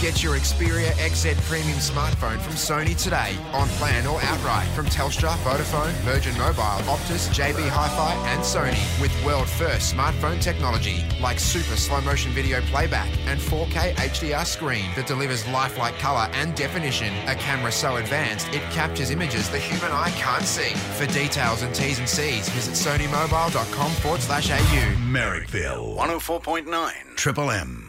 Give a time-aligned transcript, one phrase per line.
[0.00, 5.30] Get your Xperia XZ Premium smartphone from Sony today, on plan or outright, from Telstra,
[5.38, 12.30] Vodafone, Virgin Mobile, Optus, JB Hi-Fi, and Sony, with world-first smartphone technology like super slow-motion
[12.30, 17.12] video playback and 4K HDR screen that delivers lifelike color and definition.
[17.26, 20.74] A camera so advanced it captures images the human eye can't see.
[20.94, 24.94] For details and T's and C's, visit sonymobile.com forward slash AU.
[25.10, 27.87] Merrickville 104.9 Triple M.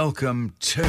[0.00, 0.82] Welcome to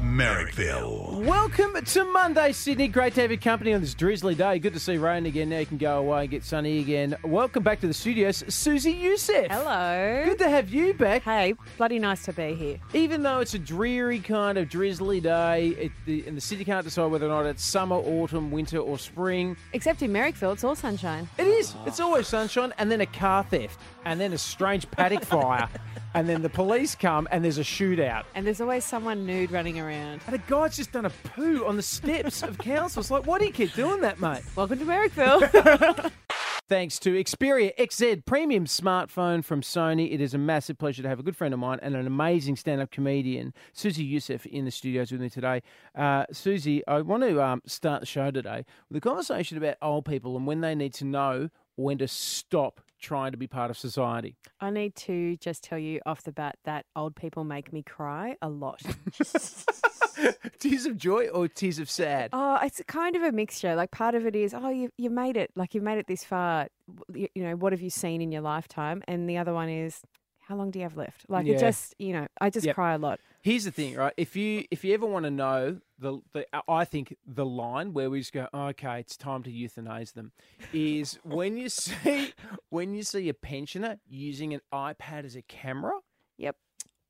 [0.00, 1.13] Merrickville.
[1.24, 2.86] Welcome to Monday, Sydney.
[2.86, 4.58] Great to have your company on this drizzly day.
[4.58, 5.48] Good to see rain again.
[5.48, 7.16] Now you can go away and get sunny again.
[7.24, 9.46] Welcome back to the studios, Susie Youssef.
[9.50, 10.22] Hello.
[10.26, 11.22] Good to have you back.
[11.22, 12.78] Hey, bloody nice to be here.
[12.92, 16.84] Even though it's a dreary kind of drizzly day, it, the, and the city can't
[16.84, 19.56] decide whether or not it's summer, autumn, winter, or spring.
[19.72, 21.26] Except in Merrickville, it's all sunshine.
[21.38, 21.74] It is.
[21.86, 25.70] It's always sunshine, and then a car theft, and then a strange paddock fire,
[26.12, 28.24] and then the police come, and there's a shootout.
[28.34, 30.20] And there's always someone nude running around.
[30.26, 33.00] And a guy's just done a poo on the steps of council.
[33.00, 34.42] It's like, why do you keep doing that, mate?
[34.56, 36.10] Welcome to Merrickville.
[36.66, 40.14] Thanks to Xperia XZ premium smartphone from Sony.
[40.14, 42.56] It is a massive pleasure to have a good friend of mine and an amazing
[42.56, 45.62] stand-up comedian, Susie Youssef, in the studios with me today.
[45.94, 50.06] Uh, Susie, I want to um, start the show today with a conversation about old
[50.06, 53.76] people and when they need to know when to stop trying to be part of
[53.76, 54.36] society.
[54.58, 58.36] I need to just tell you off the bat that old people make me cry
[58.40, 58.80] a lot.
[60.58, 62.30] tears of joy or tears of sad?
[62.32, 63.74] oh, it's kind of a mixture.
[63.74, 65.50] Like part of it is, oh, you you made it.
[65.56, 66.68] Like you've made it this far.
[67.12, 69.02] You, you know, what have you seen in your lifetime?
[69.08, 70.00] And the other one is,
[70.40, 71.24] how long do you have left?
[71.28, 71.54] Like Yeah.
[71.54, 72.74] it just, you know, I just Yep.
[72.74, 73.20] cry a lot.
[73.42, 74.14] Here's the thing, right?
[74.16, 78.08] If you if you ever want to know the, the I think the line where
[78.08, 80.32] we just go, oh, okay, it's time to euthanize them,
[80.72, 82.32] is when you see
[82.70, 85.92] when you see a pensioner using an iPad as a camera.
[86.38, 86.56] Yep.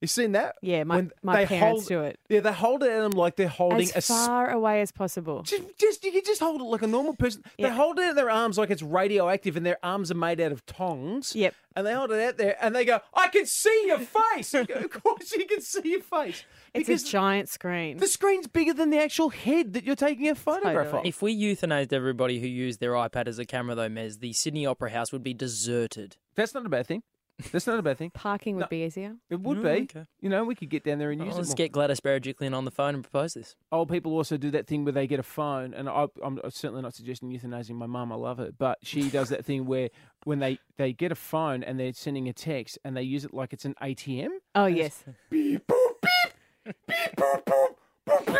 [0.04, 0.56] You seen that?
[0.60, 3.12] Yeah, my When my they parents hold- do it Yeah, they hold it at them
[3.12, 3.96] like they're holding as a.
[3.96, 5.42] s- far away as possible.
[5.44, 7.42] Just, just you can just hold it like a normal person.
[7.58, 10.52] They hold it in their arms like it's radioactive, and their arms are made out
[10.52, 11.34] of tongs.
[11.34, 11.54] Yep.
[11.76, 14.90] And they hold it out there, and they go, "I can see your face." Of
[15.02, 17.96] course, you can see your face It's because a giant screen.
[17.96, 21.00] the screen's bigger than the actual head that you're taking a photograph Totally.
[21.00, 21.06] of.
[21.06, 24.66] If we euthanized everybody who used their iPad as a camera, though, Mez, the Sydney
[24.66, 26.16] Opera House would be deserted.
[26.34, 27.02] That's not a bad thing.
[27.50, 28.10] That's not a bad thing.
[28.10, 28.66] Parking would No.
[28.68, 29.16] be easier.
[29.28, 29.68] It would Mm, be.
[29.96, 30.06] okay.
[30.20, 31.56] You know, we could get down there and Oh, use let's more.
[31.56, 33.56] get Gladys Berejiklian on the phone and propose this.
[33.72, 36.82] Old people also do that thing where they get a phone, and I, I'm certainly
[36.82, 38.12] not suggesting euthanizing my mum.
[38.12, 39.90] I love her, but she does that thing where
[40.24, 43.34] when they they get a phone and they're sending a text and they use it
[43.34, 44.30] like it's an ATM.
[44.54, 45.04] Oh yes.
[45.30, 47.74] Beep boop beep beep boop boop
[48.08, 48.36] boop beep.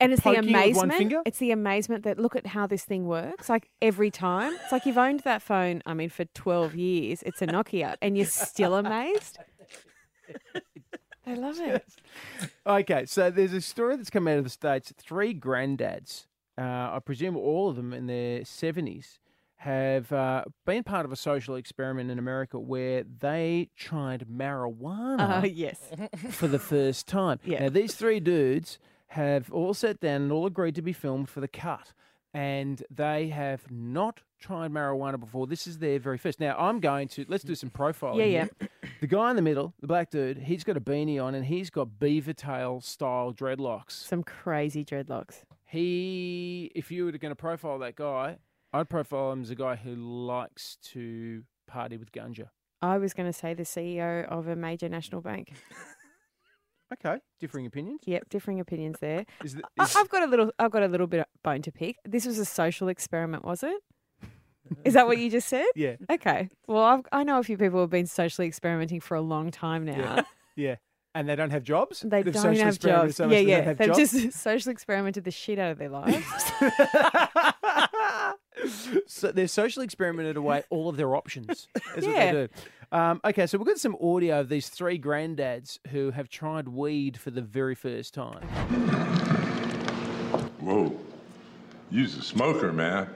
[0.00, 1.26] And it's the Poking with one amazement.
[1.26, 3.48] It's the amazement that look at how this thing works.
[3.48, 5.82] Like every time, it's like you've owned that phone.
[5.86, 9.38] I mean, for twelve years, it's a Nokia, and you're still amazed.
[11.26, 11.84] I love it.
[12.66, 14.92] Okay, so there's a story that's come out of the states.
[14.96, 16.26] Three granddads,
[16.56, 19.18] uh, I presume all of them in their seventies,
[19.56, 25.46] have uh, been part of a social experiment in America where they tried marijuana Oh
[25.46, 25.90] yes.
[26.30, 27.40] for the first time.
[27.44, 27.64] Yeah.
[27.64, 31.40] Now these three dudes have all sat down and all agreed to be filmed for
[31.40, 31.92] the cut.
[32.34, 35.46] And they have not tried marijuana before.
[35.46, 36.40] This is their very first.
[36.40, 38.18] Now I'm going to let's do some profiling.
[38.18, 38.50] Yeah, here.
[39.00, 41.70] The guy in the middle, the black dude, he's got a beanie on and he's
[41.70, 43.92] got beaver tail style dreadlocks.
[43.92, 45.42] Some crazy dreadlocks.
[45.64, 48.38] He, if you were going to profile that guy,
[48.72, 52.48] I'd profile him as a guy who likes to party with ganja.
[52.80, 55.52] I was going to say the CEO of a major national bank.
[56.92, 58.00] Okay, differing opinions.
[58.06, 59.26] Yep, differing opinions there.
[59.44, 60.50] Is, th- I, is- I've got a little.
[60.58, 61.96] I've got a little bit of bone to pick.
[62.04, 63.76] This was a social experiment, was it?
[64.84, 65.64] Is that what you just said?
[65.76, 66.48] yeah, Okay.
[66.66, 69.50] Well, I've, I know a few people who have been socially experimenting for a long
[69.50, 69.96] time now.
[69.96, 70.22] yeah,
[70.56, 70.74] yeah.
[71.14, 72.00] And they don't have jobs.
[72.00, 73.16] They They've don't have jobs.
[73.16, 73.60] so much yeah, they yeah.
[73.62, 74.12] have They've jobs.
[74.12, 76.22] just socially experimented the shit out of their lives.
[79.06, 81.68] so they're socially experimented away all of their options.
[81.96, 82.32] Is what Yeah.
[82.32, 82.48] they do.
[82.90, 87.18] Um, okay, so we've got some audio of these three granddads who have tried weed
[87.18, 88.42] for the very first time.
[90.60, 90.98] Whoa.
[91.90, 93.08] You's a smoker, man.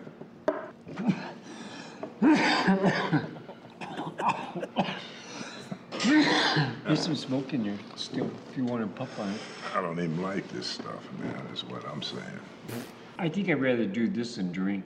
[6.85, 9.41] There's some smoke in there still if you want to puff on it.
[9.75, 12.23] I don't even like this stuff, man, is what I'm saying.
[13.19, 14.85] I think I'd rather do this than drink.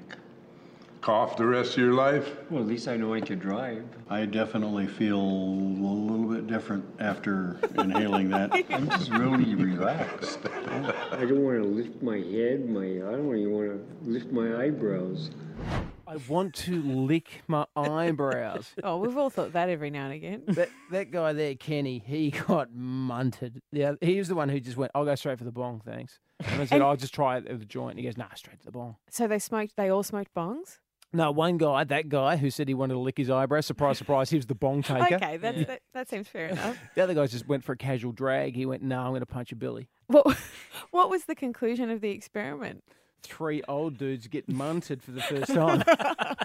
[1.06, 2.34] Cough the rest of your life?
[2.50, 3.84] Well, at least I know I can drive.
[4.10, 8.52] I definitely feel a little bit different after inhaling that.
[8.70, 10.40] I'm just really relaxed.
[11.12, 14.64] I don't want to lift my head, my I don't even want to lift my
[14.64, 15.30] eyebrows.
[16.08, 18.74] I I want to lick my eyebrows.
[18.82, 20.42] Oh, we've all thought that every now and again.
[20.48, 23.60] that that guy there, Kenny, he got munted.
[23.70, 26.18] Yeah, he was the one who just went, "I'll go straight for the bong, thanks."
[26.40, 28.34] And I said, And- "I'll just try it with the joint." And he goes, "Nah,
[28.34, 29.76] straight to the bong." So they smoked.
[29.76, 30.78] They all smoked bongs.
[31.16, 33.62] No, one guy, that guy who said he wanted to lick his eyebrow.
[33.62, 35.14] Surprise, surprise, he was the bong taker.
[35.14, 36.78] Okay, that's, that, that seems fair enough.
[36.94, 38.54] The other guy just went for a casual drag.
[38.54, 40.36] He went, "No, I'm going to punch a billy." What
[40.90, 42.84] What was the conclusion of the experiment?
[43.22, 45.82] Three old dudes get munted for the first time.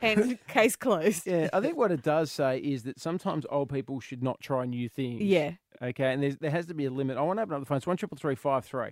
[0.00, 1.26] And case closed.
[1.26, 4.64] yeah, I think what it does say is that sometimes old people should not try
[4.64, 5.22] new things.
[5.22, 5.52] Yeah.
[5.82, 7.16] Okay, and there has to be a limit.
[7.16, 8.90] I want to open up the phones one triple three five three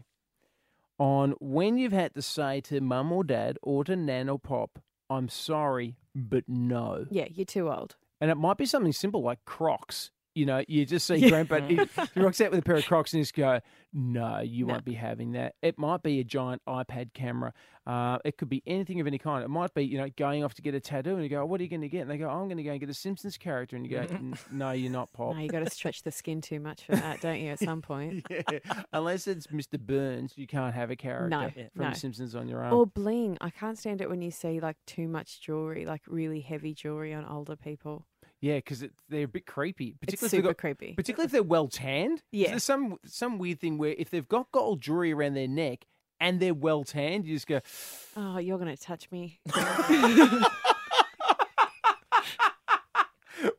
[0.99, 4.79] on when you've had to say to mum or dad or to nan or pop,
[5.11, 7.97] "I'm sorry, but no." Yeah, you're too old.
[8.21, 10.11] And it might be something simple like Crocs.
[10.35, 11.29] You know, you just see Yeah.
[11.31, 11.77] Grandpa, he,
[12.15, 13.61] he rocks out with a pair of Crocs and just go,
[13.93, 15.55] no, you won't be having that.
[15.63, 17.53] It might be a giant iPad camera.
[17.87, 19.45] Uh, it could be anything of any kind.
[19.45, 21.61] It might be, you know, going off to get a tattoo and you go, what
[21.61, 22.01] are you going to get?
[22.01, 23.77] And they go, I'm going to go and get a Simpsons character.
[23.77, 24.07] And you go,
[24.51, 25.37] no, you're not, Pop.
[25.37, 27.51] No, you got to stretch the skin too much for that, don't you?
[27.51, 28.27] At some point.
[28.31, 28.59] yeah.
[28.93, 29.79] Unless it's Mr.
[29.79, 31.93] Burns, you can't have a character No, from no.
[31.93, 32.73] Simpsons on your own.
[32.73, 33.39] Or bling.
[33.41, 37.15] I can't stand it when you see like too much jewelry, like really heavy jewelry
[37.15, 38.07] on older people.
[38.41, 39.97] Yeah, because they're a bit creepy.
[40.01, 40.93] Particularly if they've super got- creepy.
[40.95, 42.23] Particularly if they're well tanned.
[42.31, 42.51] Yeah.
[42.51, 45.87] There's some some weird thing where if they've got gold jewelry around their neck
[46.21, 47.61] and they're well tanned, you just go,
[48.17, 49.41] Oh, you're going to touch me.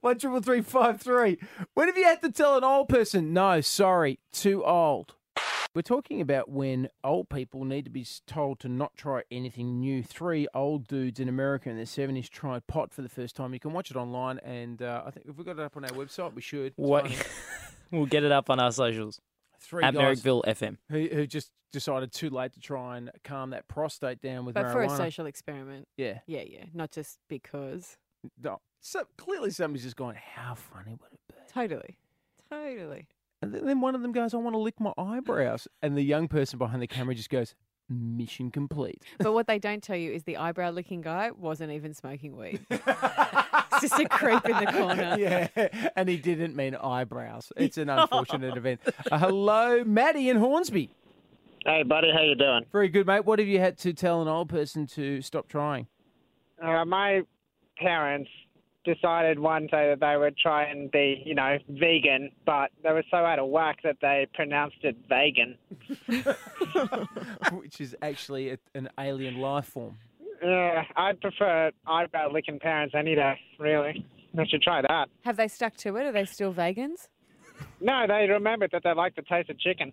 [0.01, 1.39] one triple three five three.
[1.73, 5.15] When have you had to tell an old person, no, sorry, too old?
[5.75, 10.03] We're talking about when old people need to be told to not try anything new.
[10.03, 13.53] Three old dudes in America in their 70s tried pot for the first time.
[13.53, 15.83] You can watch it online, and uh, I think if we got it up on
[15.83, 16.67] our website, we should.
[16.67, 17.27] It's Wait.
[17.91, 19.19] we'll get it up on our socials
[19.59, 20.77] Three at guys Merrickville FM.
[20.89, 24.71] who, who just decided too late to try and calm that prostate down with But
[24.71, 25.89] for a social experiment.
[25.97, 26.19] Yeah.
[26.25, 26.63] Yeah, yeah.
[26.73, 27.97] Not just because.
[28.41, 31.35] No, so clearly somebody's just going, how funny would it be?
[31.53, 31.97] Totally.
[32.49, 33.07] Totally.
[33.45, 35.67] And then- then one of them goes, I want to lick my eyebrows.
[35.81, 37.53] And the young person behind the camera just goes,
[37.87, 39.03] mission complete.
[39.19, 42.65] But what they don't tell you is the eyebrow licking guy wasn't even smoking weed.
[42.71, 45.15] it's just a creep in the corner.
[45.19, 47.53] yeah, and he didn't mean eyebrows.
[47.55, 48.81] It's an unfortunate event.
[49.11, 50.89] Uh, hello, Maddie in Hornsby.
[51.65, 52.63] Hey, buddy, how you doing?
[52.71, 53.25] Very good, mate.
[53.25, 55.87] What have you had to tell an old person to stop trying?
[56.61, 57.21] Uh, my
[57.77, 58.29] parents
[58.85, 63.03] decided one day that they would try and be, you know, vegan, but they were
[63.11, 65.57] so out of whack that they pronounced it vegan.
[67.51, 69.97] Which is actually a, an alien life form.
[70.41, 74.05] Yeah, I'd prefer eyebrow licking parents any day, really.
[74.37, 75.07] I should try that.
[75.23, 76.05] Have they stuck to it?
[76.05, 77.07] Are they still vegans?
[77.79, 79.91] No, they remembered that they like the taste of chicken.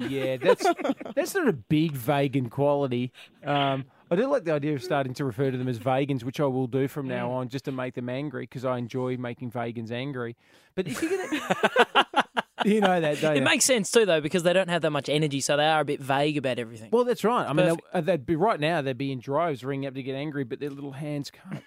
[0.00, 0.66] Yeah, that's
[1.16, 3.12] that's not a big vegan quality.
[3.44, 6.40] Um, I do like the idea of starting to refer to them as vegans, which
[6.40, 7.32] I will do from now mm.
[7.32, 10.36] on, just to make them angry because I enjoy making vegans angry.
[10.74, 12.24] But if you're gonna,
[12.64, 13.44] you know that, don't It you?
[13.44, 15.84] makes sense too, though, because they don't have that much energy, so they are a
[15.84, 16.88] bit vague about everything.
[16.90, 17.46] well, that's right.
[17.46, 17.92] I mean, Perfect.
[17.92, 18.80] they, uh, they'd be right now.
[18.80, 21.62] They'd be in droves, ringing up to get angry, but their little hands can't.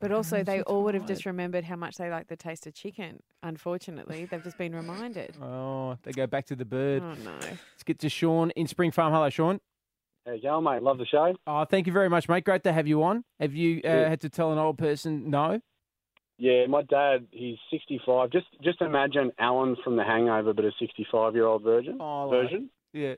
[0.00, 2.68] But also, they so all would have just remembered how much they like the taste
[2.68, 3.20] of chicken.
[3.42, 5.36] Unfortunately, they've just been reminded.
[5.42, 7.02] Oh, they go back to the bird.
[7.02, 7.36] Oh no!
[7.40, 9.12] Let's get to Sean in Spring Farm.
[9.12, 9.60] Hello, Sean.
[10.34, 10.82] You going, mate?
[10.82, 11.34] Love the show.
[11.46, 12.44] Oh, thank you very much, mate.
[12.44, 13.24] Great to have you on.
[13.40, 14.08] Have you uh, Yeah.
[14.08, 15.60] had to tell an old person no?
[16.40, 18.30] Yeah, my dad, he's 65.
[18.30, 22.42] Just just imagine Alan from The Hangover, but a 65 year old virgin Oh, like-
[22.42, 22.70] version.
[22.92, 23.14] Yeah.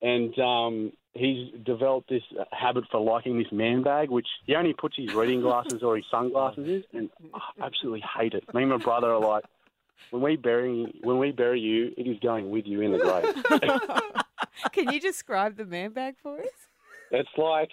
[0.00, 4.72] And um, he's developed this uh, habit for liking this man bag, which he only
[4.72, 8.42] puts his reading glasses or his sunglasses in, and I absolutely hate it.
[8.52, 9.44] Me and my brother are like,
[10.10, 14.12] when we bury when we bury you, it is going with you in the grave.
[14.72, 16.46] Can you describe the man bag for us?
[17.10, 17.70] It's like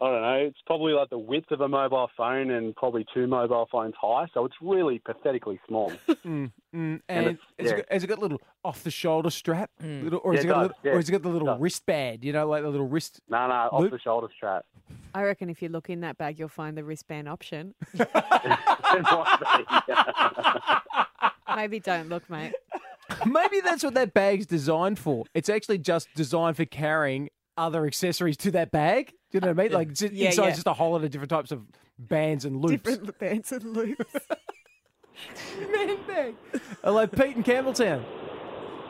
[0.00, 0.34] I don't know.
[0.46, 4.26] It's probably like the width of a mobile phone and probably two mobile phones high.
[4.34, 5.90] So it's really pathetically small.
[6.26, 7.76] Mm, mm, and it's- has, it yeah.
[7.76, 9.70] got, has it got a little off the shoulder strap?
[9.80, 11.22] Little, or, Yeah, has it it got a does, little, yeah, or has it got
[11.22, 12.24] the little wristband?
[12.24, 13.20] You know, like the little wrist.
[13.30, 13.92] No, no, off Loop?
[13.92, 14.66] the shoulder strap.
[15.14, 17.74] I reckon if you look in that bag, you'll find the wristband option.
[21.56, 22.52] Maybe don't look, mate.
[23.26, 25.24] Maybe that's what that bag's designed for.
[25.34, 29.08] It's actually just designed for carrying other accessories to that bag.
[29.30, 29.72] Do you know what I mean?
[29.72, 30.50] Like just, Yeah, inside yeah.
[30.52, 31.62] just a whole lot of different types of
[31.98, 32.82] bands and loops.
[32.84, 34.14] Different bands and loops.
[35.72, 36.34] Man bag.
[36.84, 38.04] Hello, Pete in Campbelltown.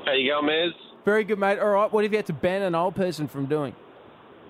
[0.04, 0.70] How you going, Mez?
[1.04, 1.58] Very good, mate.
[1.58, 3.74] All right, what have you had to ban an old person from doing?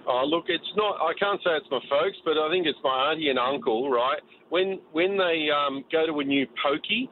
[0.09, 1.01] Oh, look, it's not.
[1.01, 3.91] I can't say it's my folks, but I think it's my auntie and uncle.
[3.91, 4.21] Right?
[4.51, 7.11] When when they um, go to a new pokey,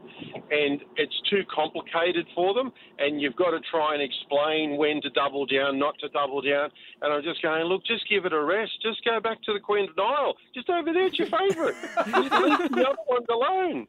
[0.50, 5.10] and it's too complicated for them, and you've got to try and explain when to
[5.10, 6.70] double down, not to double down,
[7.02, 8.70] and I'm just going, look, just give it a rest.
[8.80, 10.34] Just go back to the Queen of Nile.
[10.54, 11.74] Just over there, it's your favourite.
[12.06, 13.86] Leave the other ones alone.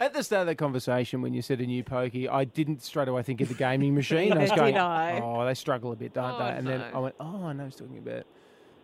[0.00, 3.08] At the start of the conversation, when you said a new pokey, I didn't straight
[3.08, 4.32] away think of the gaming machine.
[4.34, 5.20] I was Did going, I?
[5.20, 6.50] oh, they struggle a bit, don't Oh, they?
[6.52, 6.80] And then.
[6.94, 8.24] I went, oh, I know he's talking about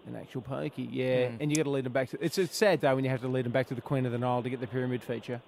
[0.06, 0.88] an actual pokey.
[0.90, 1.36] Yeah, Hmm.
[1.42, 2.18] and you got to lead them back to.
[2.24, 4.12] It's a sad day when you have to lead them back to the Queen of
[4.12, 5.40] the Nile to get the pyramid feature.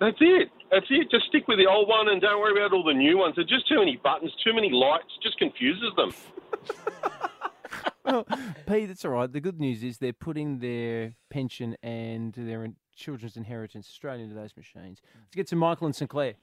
[0.00, 0.48] That's it.
[0.70, 1.10] That's it.
[1.10, 3.34] Just stick with the old one and don't worry about all the new ones.
[3.36, 5.12] There's just too many buttons, too many lights.
[5.22, 6.12] Just confuses them.
[8.02, 8.24] Well,
[8.66, 9.30] Pete, that's all right.
[9.30, 14.34] The good news is they're putting their pension and their in- children's inheritance straight into
[14.34, 15.00] those machines.
[15.14, 16.34] Let's get to Michael and St Clair.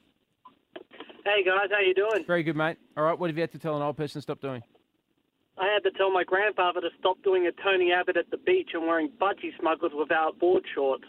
[1.23, 2.25] Hey guys, how you doing?
[2.25, 2.77] Very good, mate.
[2.97, 4.63] All right, what have you had to tell an old person to stop doing?
[5.57, 8.69] I had to tell my grandfather to stop doing a Tony Abbott at the beach
[8.73, 11.05] and wearing budgie smugglers without board shorts.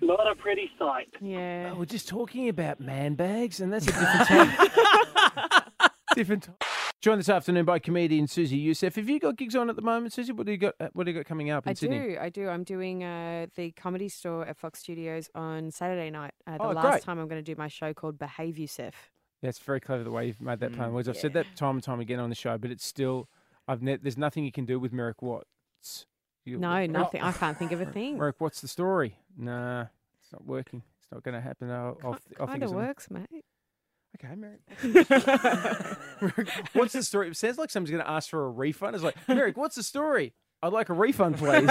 [0.00, 1.08] Not a pretty sight.
[1.20, 1.72] Yeah.
[1.72, 5.92] Oh, we're just talking about man bags, and that's a different topic.
[6.14, 6.68] different topic.
[7.04, 8.96] Joined this afternoon by comedian Susie Youssef.
[8.96, 10.32] Have you got gigs on at the moment, Susie?
[10.32, 10.74] What do you got?
[10.80, 11.98] uh, What do you got coming up in I Sydney?
[11.98, 12.48] do, I do.
[12.48, 16.32] I'm doing uh, the comedy store at Fox Studios on Saturday night.
[16.46, 17.02] Uh, the Oh, last great.
[17.02, 18.94] time I'm going to do my show called Behave Yusef.
[19.42, 21.06] That's very clever the way you've made that Mm, play words.
[21.06, 23.28] I've said that time and time again on the show, but it's still,
[23.68, 26.06] I've ne- there's nothing you can do with Merrick Watts.
[26.46, 27.20] You- No, nothing.
[27.20, 28.16] I can't think of a thing.
[28.16, 29.18] Merrick, what's the story?
[29.36, 29.88] Nah,
[30.22, 30.82] it's not working.
[31.02, 31.70] It's not going to happen.
[31.70, 32.86] I'll, I'll, I'll think Kind of of something.
[32.86, 33.44] works, mate.
[34.16, 34.60] Okay, Merrick.
[36.20, 37.28] Merrick, what's the story?
[37.28, 38.94] It sounds like someone's going to ask for a refund.
[38.94, 40.34] It's like, Merrick, what's the story?
[40.62, 41.68] I'd like a refund, please.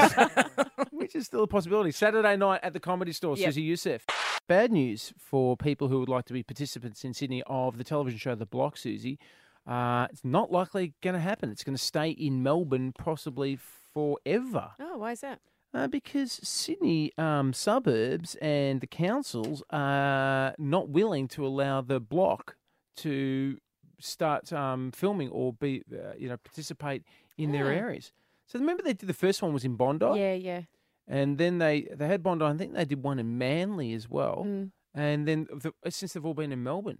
[0.92, 1.92] Which is still a possibility.
[1.92, 3.46] Saturday night at the Comedy Store, Yep.
[3.48, 4.06] Susie Youssef.
[4.48, 8.20] Bad news for people who would like to be participants in Sydney of the television
[8.20, 9.18] show The Block, Susie.
[9.66, 11.50] Uh, it's not likely going to happen.
[11.50, 13.58] It's going to stay in Melbourne possibly
[13.94, 14.72] forever.
[14.80, 15.40] Oh, why is that?
[15.74, 22.58] Uh, because Sydney um, suburbs and the councils are not willing to allow the block
[22.98, 23.58] to
[24.00, 27.04] start um, filming or be, uh, you know, participate
[27.38, 28.12] in their areas.
[28.46, 30.62] So remember they did the first one was in Bondi, Yeah, yeah.
[31.08, 32.46] and then they they had Bondi.
[32.46, 34.72] I think they did one in Manly as well, Mm.
[34.94, 37.00] and then the, since they've all been in Melbourne.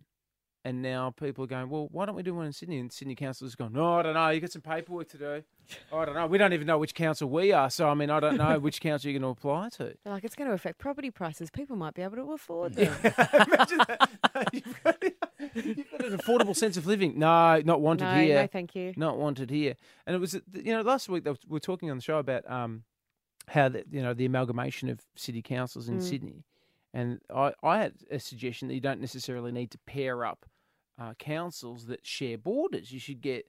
[0.66, 2.80] And now people are going, well, why don't we do one in Sydney?
[2.80, 4.30] And Sydney Council is going, no, I don't know.
[4.30, 5.44] You got some paperwork to do.
[5.92, 6.26] I don't know.
[6.26, 7.70] We don't even know which council we are.
[7.70, 9.94] So, I mean, I don't know which council you're going to apply to.
[10.04, 11.50] They're like, it's going to affect property prices.
[11.50, 12.96] People might be able to afford them.
[14.54, 17.18] You've got an affordable sense of living.
[17.20, 18.42] No, not wanted No, here.
[18.42, 18.94] no, thank you.
[18.96, 19.76] Not wanted here.
[20.08, 22.84] And it was, you know, last week we were talking on the show about um,
[23.48, 26.04] how the, you know the amalgamation of city councils in Mm.
[26.04, 26.44] Sydney,
[26.94, 30.46] and I, I had a suggestion that you don't necessarily need to pair up
[31.00, 32.92] uh, councils that share borders.
[32.92, 33.46] You should get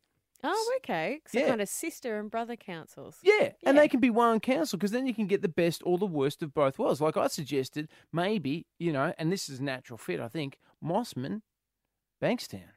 [0.46, 1.20] Oh, okay.
[1.26, 1.48] So Yeah.
[1.48, 3.16] kind of sister and brother councils.
[3.22, 5.96] Yeah, and they can be one council because then you can get the best or
[5.96, 7.00] the worst of both worlds.
[7.00, 10.20] Like I suggested, maybe you know, and this is a natural fit.
[10.20, 11.40] I think Mosman,
[12.22, 12.72] Bankstown.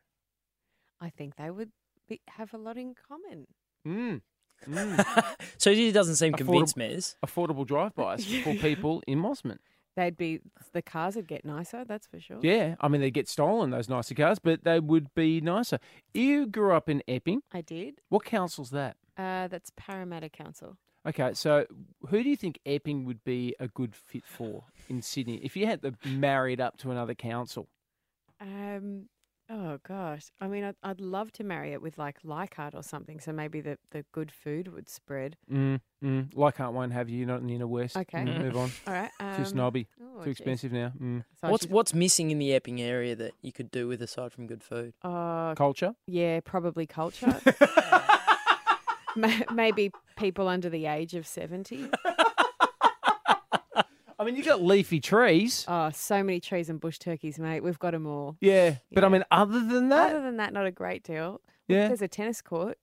[1.01, 1.71] I think they would
[2.07, 3.47] be, have a lot in common.
[3.85, 4.21] Mm.
[4.67, 5.35] Mm.
[5.59, 7.15] So he doesn't seem convinced, Affordable- Mez.
[7.23, 9.59] Affordable drive-bys for people in Mosman.
[9.97, 10.41] They'd be
[10.73, 11.83] the cars would get nicer.
[11.83, 12.37] That's for sure.
[12.43, 15.79] Yeah, I mean they get stolen those nicer cars, but they would be nicer.
[16.13, 17.41] You grew up in Epping.
[17.51, 17.99] I did.
[18.09, 18.95] What council's that?
[19.17, 20.77] Uh, that's Parramatta Council.
[21.07, 21.65] Okay, so
[22.09, 25.65] who do you think Epping would be a good fit for in Sydney if you
[25.65, 27.67] had to marry it up to another council?
[28.39, 29.09] Um.
[29.49, 30.23] Oh gosh.
[30.41, 33.19] I mean, I'd, I'd love to marry it with like Leichhardt or something.
[33.21, 35.37] So maybe the, the good food would spread.
[35.49, 36.29] Mm, mm.
[36.35, 37.19] Leichhardt won't have you.
[37.19, 37.95] You're not in the inner west.
[37.95, 38.19] Okay.
[38.25, 38.71] Mm, Move on.
[38.87, 39.09] All right.
[39.19, 39.87] Too um, snobby.
[40.01, 40.33] oh, Too jeez.
[40.33, 40.91] expensive now.
[41.01, 41.23] Mm.
[41.39, 44.01] So I What's should- what's missing in the Epping area that you could do with
[44.01, 44.93] aside from good food?
[45.01, 45.93] Uh, Culture.
[46.07, 47.39] Yeah, probably culture.
[49.15, 51.89] Ma- Maybe people under the age of 70.
[54.27, 55.63] Mean, you got leafy trees.
[55.67, 57.61] Oh, so many trees and bush turkeys, mate.
[57.61, 58.35] We've got them all.
[58.41, 61.39] Yeah, but I mean, other than that, Other than that, not a great deal.
[61.67, 61.87] Yeah.
[61.87, 62.77] There's a tennis court.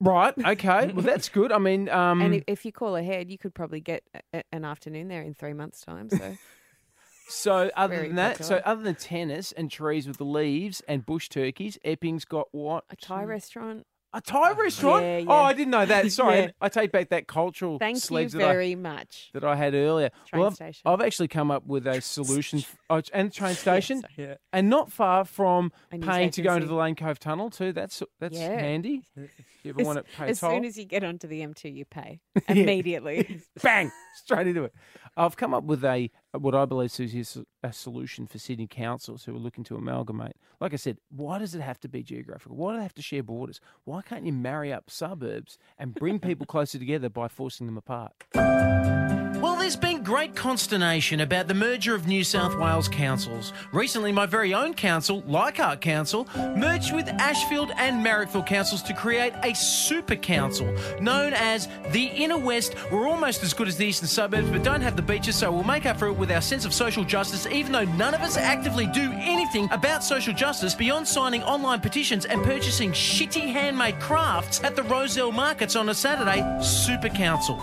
[0.00, 0.34] right?
[0.46, 1.52] Okay, well that's good.
[1.52, 4.42] I mean, um, and if, if you call ahead, you could probably get a, a-
[4.52, 6.10] an afternoon there in three months' time.
[6.10, 6.36] So
[7.28, 8.62] so other very than that, so popular.
[8.66, 12.84] other than tennis and trees with the leaves and bush turkeys, Epping's got what?
[12.90, 13.86] a Thai restaurant.
[14.12, 15.04] A Thai oh, restaurant?
[15.04, 15.42] Yeah, Oh.
[15.44, 16.10] I didn't know that.
[16.12, 16.50] Sorry, Yeah.
[16.60, 19.30] I take back that cultural Thank you sledge that I- very much.
[19.34, 20.10] that I had earlier.
[20.26, 20.82] Train well, I've, station.
[20.84, 24.34] I've actually come up with a solution, oh, and train station, Yeah.
[24.52, 27.72] and not far from A news paying to go into the Lane Cove Tunnel too.
[27.72, 28.58] That's that's Yeah.
[28.58, 29.02] handy.
[29.16, 29.30] If
[29.62, 31.72] you ever As, want to pay as toll, soon as you get onto the M2,
[31.72, 33.42] you pay immediately.
[33.62, 33.92] bang,
[34.24, 34.74] straight into it.
[35.20, 39.36] I've come up with a what I believe is a solution for Sydney councils who
[39.36, 40.32] are looking to amalgamate.
[40.60, 42.56] Like I said, why does it have to be geographical?
[42.56, 43.60] Why do they have to share borders?
[43.84, 48.14] Why can't you marry up suburbs and bring people closer together by forcing them apart?
[48.34, 53.52] Well, there's been great consternation about the merger of New South Wales councils.
[53.70, 59.32] Recently, my very own council, Leichhardt Council, merged with Ashfield and Marrickville councils to create
[59.44, 60.66] a super council
[61.00, 62.74] known as the Inner West.
[62.90, 65.62] We're almost as good as the eastern suburbs, but don't have the beaches, so we'll
[65.62, 68.36] make up for it with our sense of social justice, even though none of us
[68.36, 74.60] actively do anything about social justice beyond signing online petitions and purchasing shitty handmade crafts
[74.64, 76.60] at the Rozelle markets on a Saturday.
[76.60, 77.60] Super Council.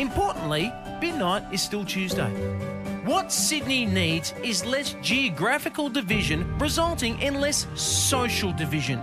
[0.00, 2.30] Importantly, midnight is still Tuesday.
[3.04, 8.98] What Sydney needs is less geographical division, resulting in less social division.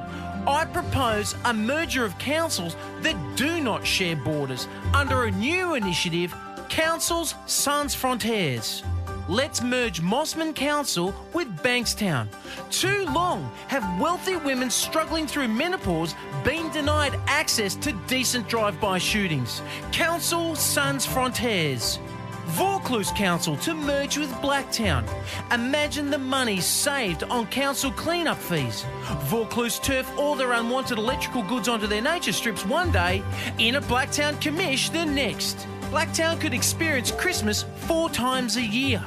[0.45, 6.35] I propose a merger of councils that do not share borders under a new initiative,
[6.67, 8.83] Councils Sans Frontières.
[9.29, 12.27] Let's merge Mosman Council with Bankstown.
[12.69, 16.13] Too long have wealthy women struggling through menopause
[16.43, 19.61] been denied access to decent drive-by shootings.
[19.93, 21.99] Council Sans Frontières.
[22.47, 25.07] Vaucluse Council to merge with Blacktown.
[25.53, 28.85] Imagine the money saved on council cleanup fees.
[29.21, 33.23] Vaucluse turf all their unwanted electrical goods onto their nature strips one day,
[33.57, 35.65] in a Blacktown commish the next.
[35.93, 38.97] Blacktown could experience Christmas four times a year.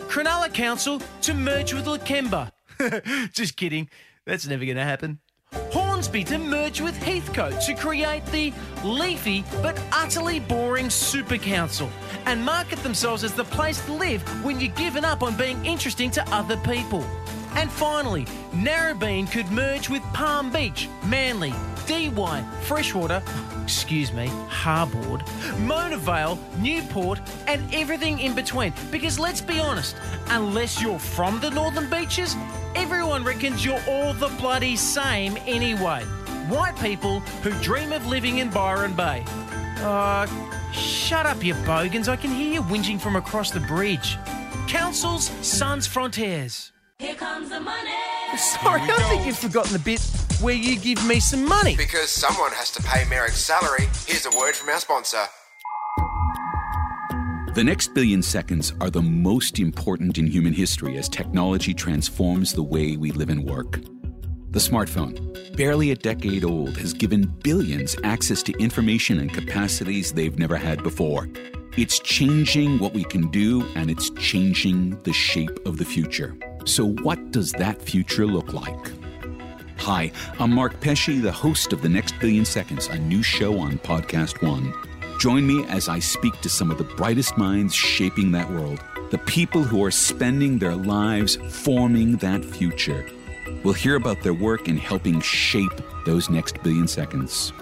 [0.00, 2.52] Cronulla Council to merge with Lakemba.
[3.32, 3.88] Just kidding.
[4.26, 5.18] That's never going to happen.
[5.72, 8.52] Hornsby to merge with Heathcote to create the
[8.84, 11.88] leafy but utterly boring Super Council
[12.26, 16.10] and market themselves as the place to live when you're given up on being interesting
[16.10, 17.02] to other people.
[17.54, 21.54] And finally, Narrabeen could merge with Palm Beach, Manly,
[21.86, 23.22] Why, Freshwater,
[23.62, 25.22] excuse me, Harbord,
[25.60, 28.72] Mona Vale, Newport, and everything in between.
[28.90, 29.94] Because let's be honest,
[30.30, 32.34] unless you're from the Northern Beaches,
[32.74, 36.02] everyone reckons you're all the bloody same anyway.
[36.48, 39.22] White people who dream of living in Byron Bay.
[39.78, 40.26] Uh,
[40.72, 42.08] shut up, you bogans.
[42.08, 44.18] I can hear you whinging from across the bridge.
[44.66, 46.72] Councils Sans Frontières.
[46.98, 47.90] Here comes the money.
[48.36, 50.00] Sorry, I think you've forgotten the bit
[50.40, 51.76] where you give me some money.
[51.76, 55.24] Because someone has to pay Merrick's salary, here's a word from our sponsor.
[57.54, 62.62] The next billion seconds are the most important in human history as technology transforms the
[62.62, 63.80] way we live and work.
[64.50, 70.38] The smartphone, barely a decade old, has given billions access to information and capacities they've
[70.38, 71.28] never had before.
[71.78, 76.36] It's changing what we can do, and it's changing the shape of the future.
[76.66, 79.05] So, what does that future look like?
[79.78, 80.10] Hi,
[80.40, 84.42] I'm Mark Pesce, the host of The Next Billion Seconds, a new show on Podcast
[84.42, 84.74] One.
[85.20, 89.18] Join me as I speak to some of the brightest minds shaping that world, the
[89.18, 93.06] people who are spending their lives forming that future.
[93.62, 95.72] We'll hear about their work in helping shape
[96.04, 97.52] those next billion seconds.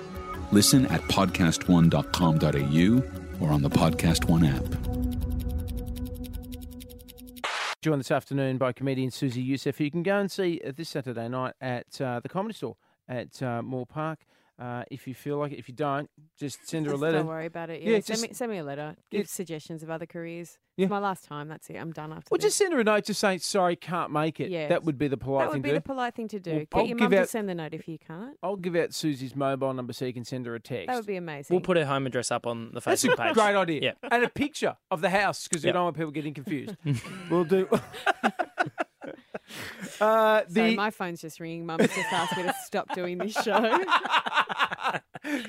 [0.51, 4.94] Listen at podcastone.com.au or on the Podcast One app.
[7.85, 10.89] Joined this afternoon by comedian Susie Youssef, who you can go and see uh, this
[10.89, 14.21] Saturday night at uh, the Comedy Store at uh, Moore Park.
[14.57, 17.19] Uh, if you feel like it, if you don't, just send her a letter.
[17.19, 17.83] Don't worry about it.
[17.83, 18.95] Yeah, Yeah, send, me, send me a letter.
[19.11, 19.27] Give Yeah.
[19.27, 20.59] suggestions of other careers.
[20.77, 20.85] Yeah.
[20.85, 21.49] It's my last time.
[21.49, 21.77] That's it.
[21.77, 22.31] I'm done after that.
[22.31, 22.45] Well, this.
[22.47, 24.51] just send her a note just saying sorry, can't make it.
[24.51, 25.85] Yeah, That would be the polite that thing would be to the do.
[25.85, 26.51] polite thing to do.
[26.53, 28.37] Well, Get I'll your mum out- to send the note if you can't.
[28.45, 30.87] I'll give out Susie's mobile number so you can send her a text.
[30.87, 31.53] That would be amazing.
[31.53, 33.35] We'll put her home address up on the That's a Facebook page.
[33.35, 33.81] great idea.
[33.83, 34.09] Yeah.
[34.13, 35.75] And a picture of the house because we Yep.
[35.75, 36.77] don't want people getting confused.
[37.29, 37.69] we'll do.
[40.01, 41.67] uh, the Sorry, my phone's just ringing.
[41.67, 43.53] Mum's just asked me to stop doing this show.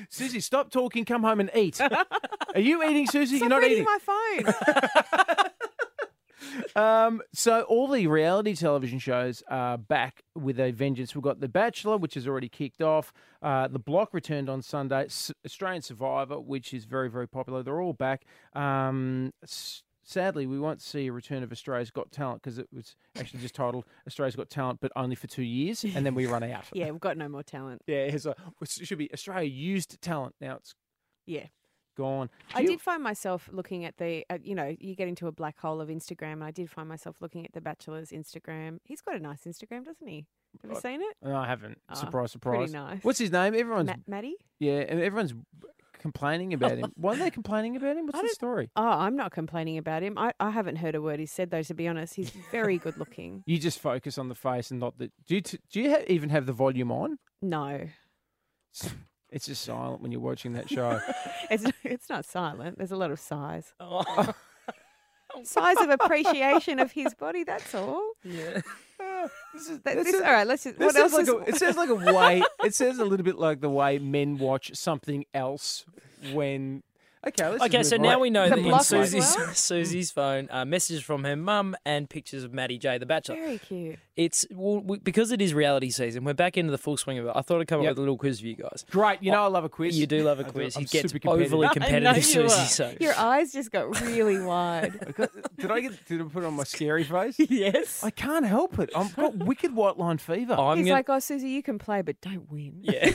[0.08, 1.04] Susie, stop talking.
[1.04, 1.80] Come home and eat.
[1.80, 3.36] Are you eating, Susie?
[3.36, 4.44] Stop You're not reading eating.
[4.44, 5.44] my phone.
[6.74, 11.14] Um, so all the reality television shows are back with a vengeance.
[11.14, 13.12] We've got The Bachelor, which has already kicked off.
[13.42, 15.04] Uh, the Block returned on Sunday.
[15.04, 17.62] S- Australian Survivor, which is very very popular.
[17.62, 18.24] They're all back.
[18.54, 22.96] Um, s- sadly, we won't see a return of Australia's Got Talent because it was
[23.18, 26.42] actually just titled Australia's Got Talent, but only for two years, and then we run
[26.50, 26.64] out.
[26.72, 27.82] yeah, we've got no more talent.
[27.86, 30.34] Yeah, it's a, it should be Australia used talent.
[30.40, 30.74] Now it's
[31.26, 31.46] Yeah.
[31.96, 32.30] gone.
[32.54, 35.32] I you- did find myself looking at the, uh, you know, you get into a
[35.32, 38.78] black hole of Instagram, and I did find myself looking at The Bachelor's Instagram.
[38.84, 40.26] He's got a nice Instagram, doesn't he?
[40.62, 41.16] Have you seen it?
[41.22, 41.78] No, I haven't.
[41.90, 42.72] Oh, surprise, pretty surprise.
[42.72, 42.98] nice.
[43.04, 43.54] What's his name?
[43.54, 44.36] Everyone's Ma- Matty?
[44.58, 45.34] Yeah, and everyone's
[46.06, 46.92] complaining about him.
[46.96, 48.06] Why are they complaining about him?
[48.06, 48.70] What's the story?
[48.76, 50.16] Oh, I'm not complaining about him.
[50.16, 52.14] I, I haven't heard a word he said, though, to be honest.
[52.14, 53.42] He's very good looking.
[53.46, 55.10] You just focus on the face and not the.
[55.26, 57.18] Do you t- do you ha- even have the volume on?
[57.42, 57.86] No.
[59.30, 61.00] It's just silent when you're watching that show.
[61.50, 62.76] It's, it's not silent.
[62.76, 63.72] There's a lot of sighs.
[63.78, 64.32] Oh.
[65.44, 67.44] size of appreciation of his body.
[67.44, 68.02] That's all.
[68.24, 68.62] Yeah.
[69.54, 70.78] This is, That- this this- is- all right, let's just.
[70.78, 71.34] What else sounds is?
[71.34, 72.42] a, it sounds like a way.
[72.64, 75.84] It sounds a little bit like the way men watch something else
[76.32, 76.82] when.
[77.26, 78.20] Okay, let's Okay, just so now on.
[78.20, 79.48] we know The that in block Susie's well?
[79.54, 83.36] Susie's phone, uh, messages from her mum and pictures of Matty J, the Bachelor.
[83.36, 83.98] Very cute.
[84.16, 86.24] It's well, we, because it is reality season.
[86.24, 87.32] We're back into the full swing of it.
[87.34, 87.90] I thought I'd come Yep.
[87.90, 88.86] up with a little quiz for you guys.
[88.90, 89.98] Great, you know oh, I love a quiz.
[89.98, 90.74] You do love a quiz.
[90.74, 91.52] I'm He gets super competitive.
[91.52, 92.64] overly competitive, you Susie.
[92.66, 95.14] So Your eyes just got really wide.
[95.58, 96.06] Did I get?
[96.06, 97.36] Did I put on my scary face?
[97.38, 98.02] yes.
[98.02, 98.88] I can't help it.
[98.96, 100.54] I've got wicked white line fever.
[100.54, 102.78] I'm He's gonna, like, oh, Susie, you can play, but don't win.
[102.80, 103.10] yeah.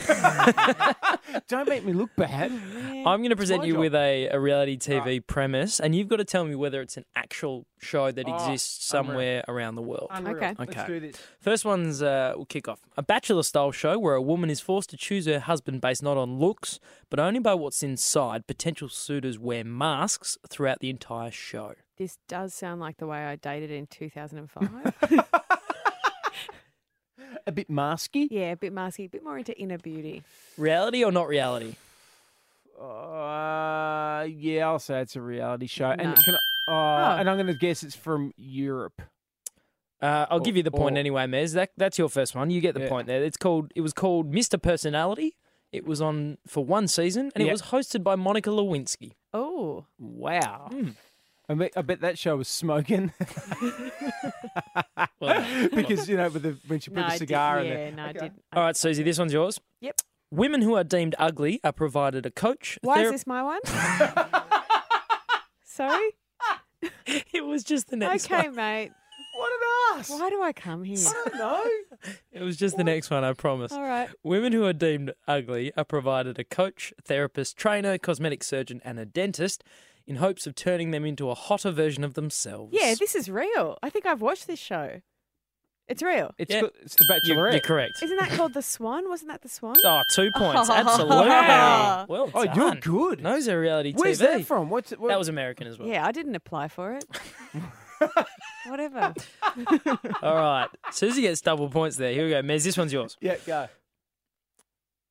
[1.48, 2.52] Don't make me look bad.
[2.52, 3.80] I'm going to present you job.
[3.80, 7.04] with a, a reality TV premise, and you've got to tell me whether it's an
[7.16, 9.04] actual show that Oh, exists unreal.
[9.06, 10.08] somewhere around the world.
[10.10, 10.36] Unreal.
[10.36, 10.54] Okay.
[10.58, 10.86] Let's Okay.
[10.86, 11.16] do this.
[11.40, 14.90] First one's uh, we'll kick off a bachelor style show where a woman is forced
[14.90, 16.78] to choose her husband based not on looks,
[17.10, 18.46] but only by what's inside.
[18.46, 21.74] Potential suitors wear masks throughout the entire show.
[21.98, 24.94] This does sound like the way I dated in 2005.
[27.46, 28.28] A bit masky.
[28.30, 30.22] yeah, a bit masky, a bit more into inner beauty.
[30.56, 31.74] Reality or not reality?
[32.80, 35.90] Uh, yeah, I'll say it's a reality show.
[35.90, 36.14] And No.
[36.14, 37.16] can I, uh, Oh.
[37.18, 39.02] and I'm going to guess it's from Europe.
[40.00, 41.54] Uh, I'll Or- give you the point or- anyway, Mez.
[41.54, 42.50] That, that's your first one.
[42.50, 42.88] You get the Yeah.
[42.88, 43.22] point there.
[43.22, 43.72] It's called.
[43.76, 44.60] It was called Mr.
[44.60, 45.36] Personality.
[45.72, 49.12] It was on for one season, and it was hosted by Monica Lewinsky.
[49.32, 50.68] Oh, Wow.
[50.70, 50.88] Hmm.
[51.48, 53.12] I, bet, I bet that show was smoking
[55.20, 57.92] Well, because you know with the, when she put no, the cigar in yeah, there.
[57.92, 58.42] no, I didn't.
[58.54, 59.58] All right, Susie, this one's yours.
[59.80, 60.00] Yep.
[60.30, 62.78] Women who are deemed ugly are provided a coach.
[62.82, 63.60] Why thera- is this my one?
[65.64, 66.10] Sorry.
[67.32, 68.40] It was just the next one.
[68.40, 68.56] Okay, one.
[68.56, 68.92] mate.
[69.34, 70.10] What an ass!
[70.10, 70.98] Why do I come here?
[70.98, 71.64] I don't know.
[72.32, 73.72] It was just the next one, I promise.
[73.72, 74.08] All right.
[74.22, 79.04] Women who are deemed ugly are provided a coach, therapist, trainer, cosmetic surgeon, and a
[79.04, 79.62] dentist
[80.06, 82.72] in hopes of turning them into a hotter version of themselves.
[82.72, 83.78] Yeah, this is real.
[83.82, 85.00] I think I've watched this show.
[85.88, 86.32] It's real.
[86.38, 86.62] It's, Yeah.
[86.62, 87.52] got- it's the You- Bachelorette.
[87.52, 87.92] You're correct.
[88.02, 89.08] Isn't that called the Swan?
[89.08, 89.76] Wasn't that the Swan?
[89.84, 90.70] Oh, two points.
[90.70, 90.74] Oh.
[90.74, 91.16] Absolutely.
[91.16, 92.06] Wow.
[92.08, 92.56] Well Oh, done.
[92.56, 93.20] you're good.
[93.22, 94.38] Knows our reality Where's TV.
[94.38, 94.70] that from?
[94.70, 95.00] What's it?
[95.00, 95.08] What?
[95.08, 95.88] That was American as well.
[95.88, 97.04] Yeah, I didn't apply for it.
[98.66, 99.12] Whatever.
[100.22, 100.68] All right.
[100.92, 102.12] Susie gets double points there.
[102.12, 102.42] Here we go.
[102.42, 103.16] Mez, this one's yours.
[103.20, 103.68] Yeah, go.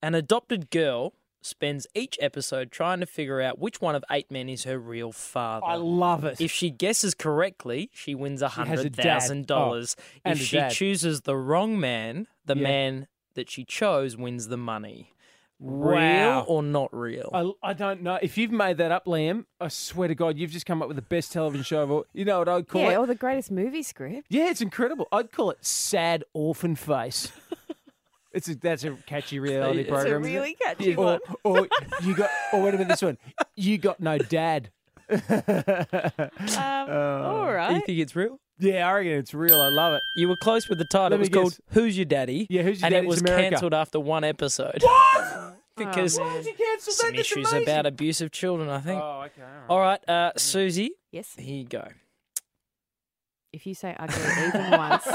[0.02, 4.48] An adopted girl spends each episode trying to figure out which one of eight men
[4.50, 5.66] is her real father.
[5.66, 6.40] I love it.
[6.40, 9.04] If she guesses correctly, she wins a She has a hundred dad.
[9.04, 9.96] thousand dollars.
[10.26, 10.72] Oh, If she dad.
[10.72, 12.64] chooses the wrong man, the Yeah.
[12.64, 15.14] man that she chose wins the money.
[15.64, 16.40] Wow.
[16.40, 17.30] Real or not real?
[17.64, 18.18] I, I don't know.
[18.20, 20.96] If you've made that up, Liam, I swear to God, you've just come up with
[20.98, 22.06] the best television show of all.
[22.14, 22.92] You know what I'd call yeah, it?
[22.94, 24.26] Yeah, or the greatest movie script.
[24.30, 25.08] Yeah, it's incredible.
[25.12, 27.32] I'd call it Sad Orphan Face.
[28.34, 30.22] it's a, that's a catchy reality It's a program.
[30.24, 30.60] isn't really it?
[30.60, 31.20] catchy or, one.
[31.44, 31.68] Or
[32.04, 32.30] you got.
[32.54, 33.18] Or what about this one?
[33.56, 34.70] You got no dad.
[35.10, 35.20] Um,
[36.58, 38.40] all You think it's real?
[38.60, 39.60] Yeah, I reckon it's real.
[39.60, 40.02] I love it.
[40.16, 41.10] You were close with the title.
[41.10, 41.60] Let It was me called guess.
[41.74, 43.06] "Who's Your Daddy?" Yeah, Who's Your and Daddy?
[43.06, 44.78] it was cancelled after one episode.
[44.82, 45.56] What?
[45.78, 47.20] because Oh, Why did you cancel some that?
[47.20, 48.70] Issues about abuse of children.
[48.70, 49.02] I think.
[49.02, 49.42] Oh, okay.
[49.68, 51.34] All right, uh, Susie, Yes.
[51.38, 51.88] here you go.
[53.54, 55.04] If you say ugly even once,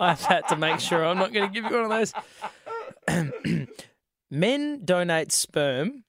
[0.00, 2.14] I've had to make sure I'm not going to give you one of
[3.06, 3.68] those.
[4.30, 6.04] Men donate sperm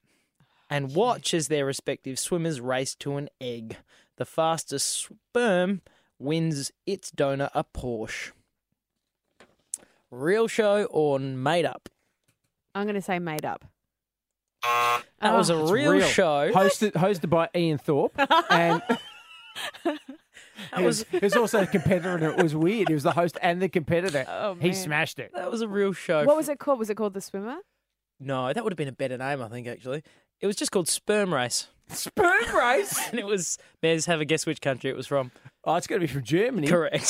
[0.70, 3.78] and oh, watch as their respective swimmers race to an egg.
[4.18, 5.82] The fastest sperm
[6.18, 8.32] wins its donor a Porsche.
[10.10, 11.90] Real show or made up?
[12.74, 13.66] I'm going to say made up.
[14.64, 15.64] That was a oh.
[15.64, 16.52] It's real, show.
[16.54, 18.14] Hosted, hosted by Ian Thorpe.
[18.50, 18.82] And
[20.72, 22.88] That he was was, he was also a competitor, and it was weird.
[22.88, 24.26] He was the host and the competitor.
[24.30, 24.74] Oh, he man.
[24.76, 25.32] smashed it.
[25.34, 26.24] that was a real show.
[26.26, 26.80] What was it called?
[26.80, 27.58] Was it called The Swimmer?
[28.20, 29.68] No, that would have been a better name, I think.
[29.68, 30.04] Actually,
[30.40, 33.10] it was just called Sperm Race, Sperm race.
[33.10, 33.58] and it was.
[33.84, 35.32] Mares, have a guess which country it was from.
[35.66, 36.68] Oh, it's going to be from Germany.
[36.68, 37.06] Correct.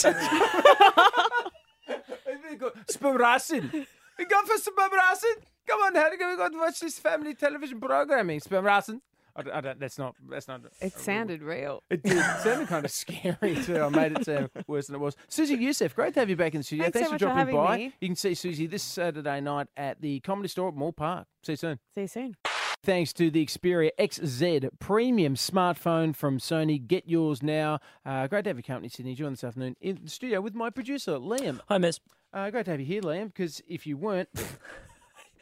[2.89, 3.69] Sperm racing.
[4.17, 5.43] We go for sperm racing.
[5.67, 8.39] Come on, how do we go to watch this family television programming?
[8.39, 9.01] Sperm racing.
[9.35, 10.15] I don't, I don't, that's not.
[10.29, 10.61] That's not.
[10.79, 11.83] It sounded real.
[11.89, 12.17] It did.
[12.17, 13.81] It sounded kind of scary too.
[13.81, 15.15] I made it sound worse than it was.
[15.27, 16.89] Susie Youssef, great to have you back in the studio.
[16.89, 17.77] Thanks so for much for dropping having by.
[17.77, 17.93] me.
[17.99, 21.27] You can see Susie this Saturday night at the Comedy Store at Moore Park.
[21.43, 21.79] See you soon.
[21.95, 22.35] See you soon.
[22.83, 26.85] Thanks to the Xperia XZ premium smartphone from Sony.
[26.85, 27.79] Get yours now.
[28.05, 29.15] Uh, great to have your company, Sydney.
[29.15, 31.59] Join this afternoon in the studio with my producer, Liam.
[31.67, 31.99] Hi, Miss.
[32.31, 34.29] Uh, great to have you here, Liam, because if you weren't,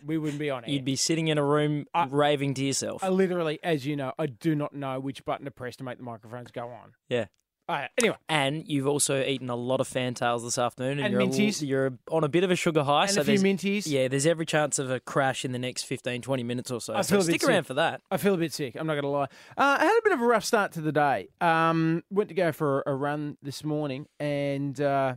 [0.06, 0.70] we wouldn't be on air.
[0.70, 3.04] You'd be sitting in a room raving to yourself.
[3.04, 5.98] I literally, as you know, I do not know which button to press to make
[5.98, 6.94] the microphones go on.
[7.10, 7.26] yeah.
[7.70, 7.88] Yeah.
[7.98, 11.62] Anyway, And you've also eaten a lot of fantails this afternoon, and, And you're, minties.
[11.62, 13.04] l- you're on a bit of a sugar high.
[13.04, 13.84] And so a few minties.
[13.88, 16.94] Yeah, there's every chance of a crash in the next 15, 20 minutes or so.
[16.94, 18.02] I so feel a bit stick around for that.
[18.12, 18.76] I feel a bit sick.
[18.78, 19.24] I'm not going to lie.
[19.58, 21.30] Uh, I had a bit of a rough start to the day.
[21.40, 25.16] Um, went to go for a run this morning, and uh,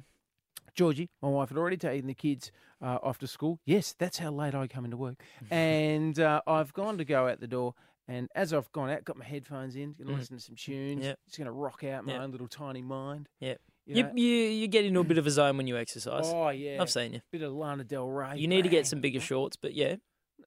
[0.76, 3.58] Georgie, my wife, had already taken the kids uh, off to school.
[3.64, 5.20] Yes, that's how late I come into work.
[5.50, 7.74] and uh, I've gone to go out the door.
[8.08, 10.18] And as I've gone out, got my headphones in, going to Mm.
[10.18, 11.04] listen to some tunes.
[11.04, 11.18] Yep.
[11.26, 12.22] Just going to rock out my Yep.
[12.22, 13.28] own little tiny mind.
[13.40, 13.60] Yep.
[13.86, 14.12] You You, know?
[14.14, 16.24] you, you get into a bit of a zone when you exercise.
[16.26, 17.20] Oh yeah, I've seen you.
[17.32, 18.36] Bit of Lana Del Rey.
[18.36, 19.96] You need to get some bigger shorts, but yeah.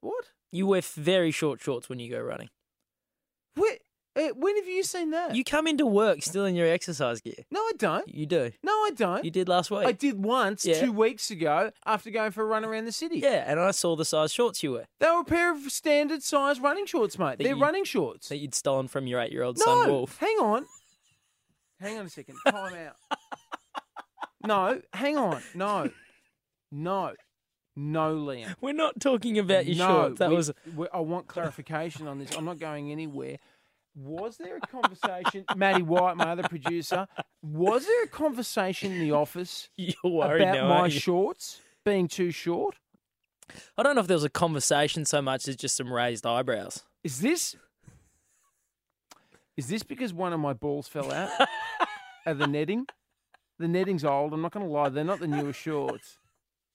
[0.02, 0.26] What?
[0.52, 2.50] You wear very short shorts when you go running.
[4.20, 5.36] Where, uh, when have you seen that?
[5.36, 7.36] You come into work still in your exercise gear.
[7.52, 8.14] No, I don't.
[8.14, 8.52] You do.
[8.64, 9.24] No, I don't.
[9.24, 9.86] You did last week.
[9.86, 10.80] I did once Yeah.
[10.80, 13.20] two weeks ago after going for a run around the city.
[13.20, 16.24] Yeah, and I saw the size shorts you wear They were a pair of standard
[16.24, 17.38] size running shorts, mate.
[17.38, 18.30] They're you- running shorts.
[18.30, 20.18] that you'd stolen from your eight year old no, son Wolf.
[20.20, 20.66] hang on.
[21.80, 22.36] Hang on a second.
[22.48, 22.96] Time out.
[24.46, 25.42] no, hang on.
[25.56, 25.90] No.
[26.72, 27.14] No.
[27.76, 28.56] No, Liam.
[28.60, 30.20] We're not talking about your no, shorts.
[30.20, 32.36] That we- was we- I want clarification on this.
[32.36, 33.38] I'm not going anywhere.
[34.02, 37.06] Was there a conversation, Maddie White, my other producer?
[37.42, 39.70] Was there a conversation in the office
[40.04, 41.00] worried about now, my aren't you?
[41.00, 42.76] shorts being too short?
[43.78, 46.84] I don't know if there was a conversation so much as just some raised eyebrows.
[47.04, 47.56] Is this
[49.58, 51.30] is this because one of my balls fell out
[52.26, 52.86] of the netting?
[53.58, 54.34] The netting's old.
[54.34, 54.88] I'm not going to lie.
[54.90, 56.18] They're not the newest shorts.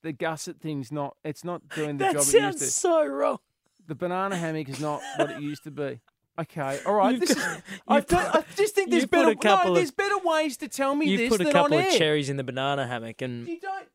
[0.03, 1.17] The gusset thing's not.
[1.25, 2.81] It's not doing the That job it sounds used to.
[2.81, 3.39] so wrong.
[3.87, 6.01] The banana hammock is not what it used to be.
[6.39, 7.19] Okay, all right.
[7.21, 9.35] This got- is, I, you've I just think there's better.
[9.43, 11.81] no, of- there's better ways to tell me You this put a than couple on
[11.85, 11.99] of air.
[11.99, 13.87] cherries in the banana hammock, and You don't.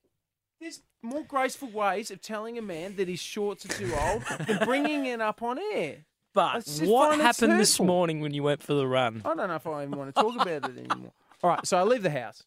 [0.62, 4.60] There's more graceful ways of telling a man that his shorts are too old than
[4.65, 5.97] bringing it up on air.
[6.34, 9.21] But what happened this morning when you went for the run?
[9.25, 11.12] I don't know if I even want to talk about it anymore.
[11.43, 12.43] All right, so I leave the house.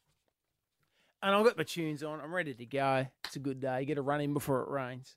[1.22, 2.20] And I've got my tunes on.
[2.20, 3.06] I'm ready to go.
[3.24, 3.80] It's a good day.
[3.80, 5.16] You Get a run in before it rains.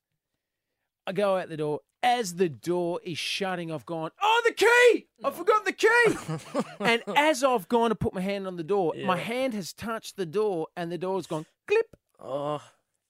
[1.08, 1.82] I go out the door.
[2.06, 5.08] As the door is shutting, I've gone, Oh, the key!
[5.24, 6.64] I forgot the key!
[6.80, 10.16] and as I've gone to put my hand on the door, my hand has touched
[10.16, 11.88] the door and the door's gone clip.
[12.20, 12.62] Oh,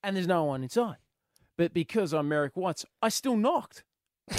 [0.02, 0.96] And there's no one inside.
[1.58, 3.84] But because I'm Merrick Watts, I still knocked.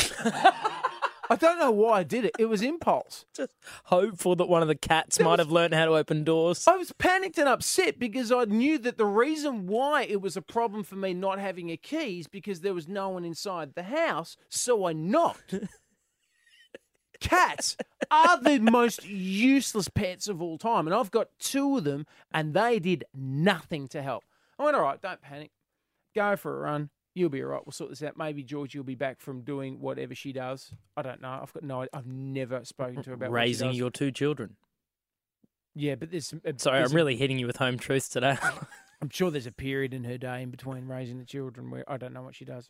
[1.28, 2.32] I don't know why I did it.
[2.38, 3.24] It was impulse.
[3.34, 6.66] just hopeful that one of the cats might have learned how to open doors.
[6.66, 10.42] I was panicked and upset because I knew that the reason why it was a
[10.42, 13.84] problem for me not having a key is because there was no one inside the
[13.84, 15.54] house, so I knocked.
[17.20, 17.76] Cats
[18.10, 22.52] are the most useless pets of all time, and I've got two of them, and
[22.52, 24.24] they did nothing to help.
[24.58, 25.50] I went, all right, don't panic.
[26.14, 26.90] Go for a run.
[27.16, 27.62] You'll be all right.
[27.64, 28.18] We'll sort this out.
[28.18, 30.70] Maybe Georgie will be back from doing whatever she does.
[30.98, 31.40] I don't know.
[31.42, 31.86] I've got no.
[31.94, 34.56] I've never spoken to her about Raising your two children.
[35.74, 36.42] Yeah, but there's some.
[36.46, 38.36] uh, Sorry, there's I'm a- really hitting you with home truths today.
[39.00, 41.96] I'm sure there's a period in her day in between raising the children where I
[41.96, 42.68] don't know what she does.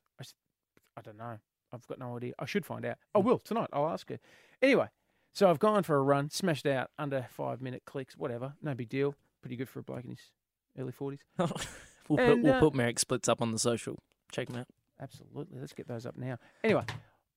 [0.97, 1.39] I don't know.
[1.73, 2.33] I've got no idea.
[2.39, 2.99] I should find out.
[3.17, 3.69] I will tonight.
[3.73, 4.19] I'll ask her.
[4.63, 4.87] Anyway,
[5.35, 8.55] so I've gone for a run, smashed out under five minute clicks, whatever.
[8.63, 9.17] No big deal.
[9.43, 10.31] Pretty good for a bloke in his
[10.79, 11.19] early 40s.
[12.09, 13.99] we'll put, we'll uh, put Merrick splits up on the social.
[14.37, 14.67] Check them out.
[15.01, 15.59] Absolutely.
[15.59, 16.37] Let's get those up now.
[16.63, 16.85] Anyway,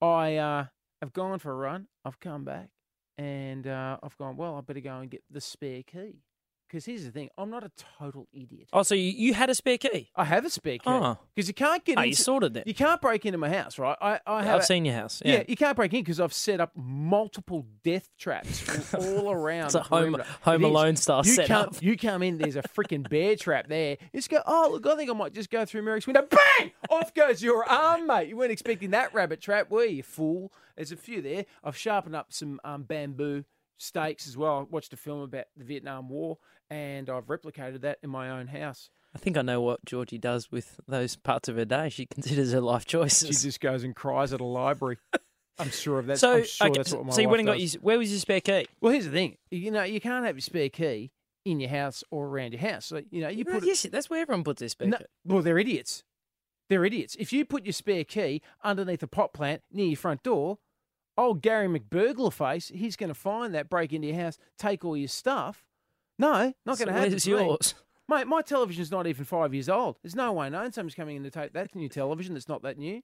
[0.02, 0.66] I uh,
[1.02, 1.88] have gone for a run.
[2.04, 2.72] I've come back
[3.18, 6.24] and uh, I've gone, well, I better go and get the spare key.
[6.70, 8.68] Because here's the thing I'm not a total idiot.
[8.72, 10.10] Oh, so you, you had a spare key?
[10.16, 10.84] I have a spare key.
[10.86, 11.18] Oh.
[11.34, 12.68] Because you can't get Oh, into you sorted it.
[12.68, 13.98] You can't break into my house, right?
[14.00, 15.22] I, I have I've a- seen your house.
[15.26, 15.38] Yeah.
[15.38, 15.44] Yeah.
[15.48, 19.66] you can't break in because I've set up multiple death traps all around.
[19.66, 20.26] It's a the Home- perimeter.
[20.42, 20.70] Home It is.
[20.72, 21.72] Alone style you setup.
[21.74, 23.98] Come, you come in, there's a freaking bear trap there.
[24.14, 26.28] You just go, oh, look, I think I might just go through Merrick's window.
[26.30, 26.72] Bang!
[26.92, 28.28] Off goes your arm, mate.
[28.30, 30.54] You weren't expecting that rabbit trap, were you, you fool?
[30.76, 31.46] There's a few there.
[31.64, 33.44] I've sharpened up some um, bamboo
[33.78, 34.60] stakes as well.
[34.60, 36.38] I watched a film about the Vietnam War,
[36.70, 38.90] and I've replicated that in my own house.
[39.16, 41.90] I think I know what Georgie does with those parts of her day.
[41.90, 43.28] She considers her life choices.
[43.28, 44.98] She just goes and cries at a library.
[45.58, 46.20] I'm sure of that.
[46.20, 48.20] so, sure okay, that's what my so you went and got your, where was your
[48.20, 48.68] spare key?
[48.80, 49.38] Well, here's the thing.
[49.52, 51.12] You know, you can't have your spare key
[51.44, 52.86] in your house or around your house.
[52.86, 53.64] So, you know, you put it.
[53.66, 55.06] yes, that's where everyone puts their spare No, key.
[55.26, 56.04] well, they're idiots.
[56.70, 57.16] They're idiots.
[57.20, 60.60] If you put your spare key underneath a pot plant near your front door,
[61.18, 64.96] old Gary McBurglar face, he's going to find that, break into your house, take all
[64.96, 65.66] your stuff.
[66.20, 67.18] No, not going to happen.
[67.18, 67.74] to yours?
[68.10, 69.98] Mate, my television's not even five years old.
[70.04, 72.78] There's no way known someone's coming in to take that new television that's not that
[72.78, 73.02] new.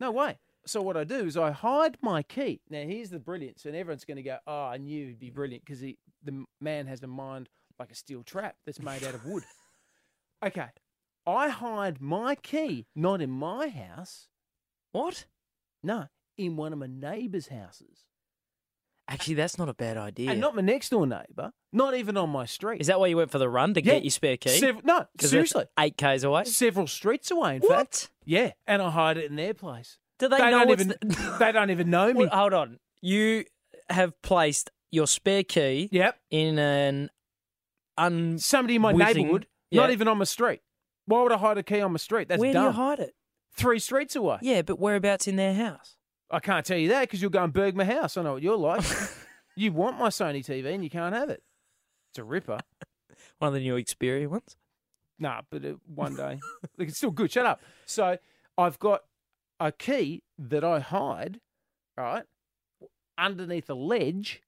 [0.00, 0.38] No way.
[0.66, 2.60] So what I do is I hide my key.
[2.70, 5.64] Now here's the brilliance, and everyone's going to go, "Oh, I knew he'd be brilliant
[5.64, 9.42] because the man has a mind like a steel trap that's made out of wood."
[10.44, 10.68] okay,
[11.26, 14.28] I hide my key not in my house.
[14.92, 15.26] What?
[15.82, 16.06] No,
[16.38, 18.06] in one of my neighbours' houses.
[19.06, 20.30] Actually, that's not a bad idea.
[20.30, 22.80] And not my next door neighbour, not even on my street.
[22.80, 23.94] Is that why you went for the run to Yeah.
[23.94, 24.48] get your spare key?
[24.58, 25.66] Sev- no, seriously.
[25.78, 26.44] eight k's away.
[26.44, 27.70] Several streets away, in What?
[27.76, 28.10] fact.
[28.24, 29.98] Yeah, and I hide it in their place.
[30.18, 32.20] Do they, They know don't even- the- They don't even know me.
[32.20, 32.78] Well, hold on.
[33.02, 33.44] You
[33.90, 36.18] have placed your spare key Yep.
[36.30, 37.10] in an
[37.98, 38.38] un.
[38.38, 39.82] Somebody in my whizzing- neighbourhood, Yeah.
[39.82, 40.60] not even on my street.
[41.06, 42.28] Why would I hide a key on my street?
[42.28, 42.62] That's Where dumb.
[42.62, 43.14] do you hide it?
[43.52, 44.38] Three streets away.
[44.40, 45.96] Yeah, but whereabouts in their house?
[46.34, 48.16] I can't tell you that because you'll go and burg my house.
[48.16, 48.84] I know what you're like.
[49.56, 51.44] you want my Sony TV and you can't have it.
[52.10, 52.58] It's a ripper.
[53.38, 54.56] One of the new Xperia ones.
[55.16, 56.40] Nah, but uh, one day.
[56.76, 57.30] Look, it's still good.
[57.30, 57.62] Shut up.
[57.86, 58.18] So
[58.58, 59.02] I've got
[59.60, 61.40] a key that I hide,
[61.96, 62.24] right,
[63.16, 64.42] underneath a ledge.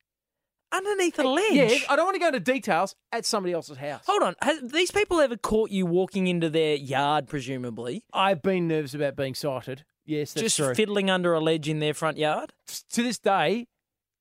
[0.73, 1.53] Underneath a ledge.
[1.53, 4.03] Yeah, I don't want to go into details at somebody else's house.
[4.07, 4.35] Hold on.
[4.43, 8.03] Has these people ever caught you walking into their yard, presumably?
[8.13, 9.85] I've been nervous about being sighted.
[10.07, 10.75] Yes, that's just true.
[10.75, 12.53] fiddling under a ledge in their front yard?
[12.93, 13.67] to this day,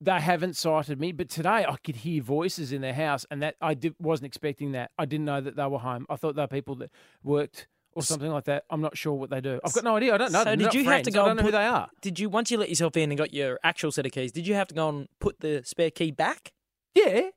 [0.02, 1.12] they haven't sighted me.
[1.12, 4.72] But today, I could hear voices in their house, and that I did, wasn't expecting
[4.74, 4.92] that.
[4.98, 6.06] I didn't know that they were home.
[6.10, 6.92] I thought they were people that
[7.24, 8.66] worked or something like that.
[8.70, 9.60] I'm not sure what they do.
[9.64, 10.14] I've got no idea.
[10.14, 10.44] I don't know.
[10.44, 11.66] So did They're you not have to go I don't and know who put- they
[11.66, 11.88] are.
[12.02, 14.32] Did you once you let yourself in and got your actual set of keys?
[14.34, 16.52] Did you have to go and put the spare key back?
[16.94, 17.30] Yeah,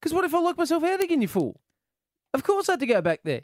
[0.00, 1.22] because what if I lock myself out again?
[1.22, 1.60] You fool.
[2.34, 3.42] Of course, I had to go back there,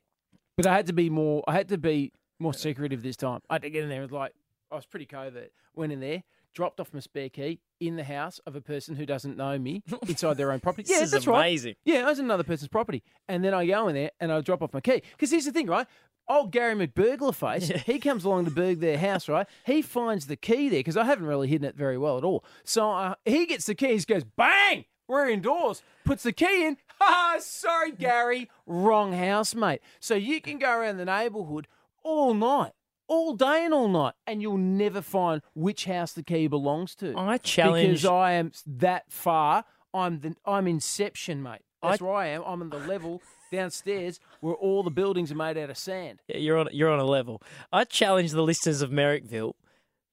[0.56, 1.42] but I had to be more.
[1.48, 3.40] I had to be more uh, secretive this time.
[3.50, 4.02] I had to get in there.
[4.02, 4.32] and like
[4.72, 5.52] I was pretty covert.
[5.74, 6.22] Went in there,
[6.54, 9.82] dropped off my spare key in the house of a person who doesn't know me
[10.08, 10.84] inside their own property.
[10.84, 11.76] This yeah, is that's amazing.
[11.86, 11.94] right.
[11.94, 14.62] Yeah, I was another person's property, and then I go in there and I drop
[14.62, 15.02] off my key.
[15.12, 15.86] Because here's the thing, right?
[16.28, 19.46] Old Gary McBurglar face, he comes along to burg their house, right?
[19.66, 22.44] He finds the key there because I haven't really hidden it very well at all.
[22.64, 24.86] So uh, he gets the key, he goes, bang!
[25.08, 25.82] We're indoors.
[26.04, 26.76] Puts the key in.
[27.00, 27.38] Ha!
[27.40, 28.48] Sorry, Gary.
[28.64, 29.80] Wrong house, mate.
[29.98, 31.66] So you can go around the neighbourhood
[32.04, 32.70] all night,
[33.08, 37.14] all day and all night, and you'll never find which house the key belongs to.
[37.16, 39.64] I challenge- because I am that far.
[39.94, 41.60] I'm the I'm Inception, mate.
[41.82, 42.42] That's I- where I am.
[42.46, 46.20] I'm on the level downstairs where all the buildings are made out of sand.
[46.28, 47.42] Yeah, you're on you're on a level.
[47.72, 49.52] I challenge the listeners of Merrickville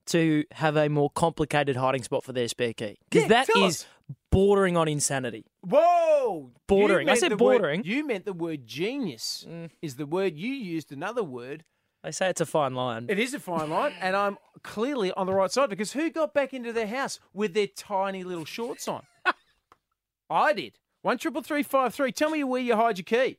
[0.08, 3.86] to have a more complicated hiding spot for their spare key because Yeah, that is
[4.32, 5.45] bordering on insanity.
[5.62, 6.52] Whoa!
[6.67, 7.08] Bordering.
[7.10, 7.84] I said the word- bordering.
[7.86, 9.45] you meant the word genius.
[9.47, 9.69] Mm.
[9.82, 11.63] Is the word you used another word?
[12.04, 13.08] They say it's a fine line.
[13.10, 16.34] It is a fine line, and I'm clearly on the right side because who got
[16.34, 19.04] back into their house with their tiny little shorts on?
[20.30, 20.80] I did.
[21.02, 22.12] One triple three five three.
[22.12, 23.38] Tell me where you hide your key.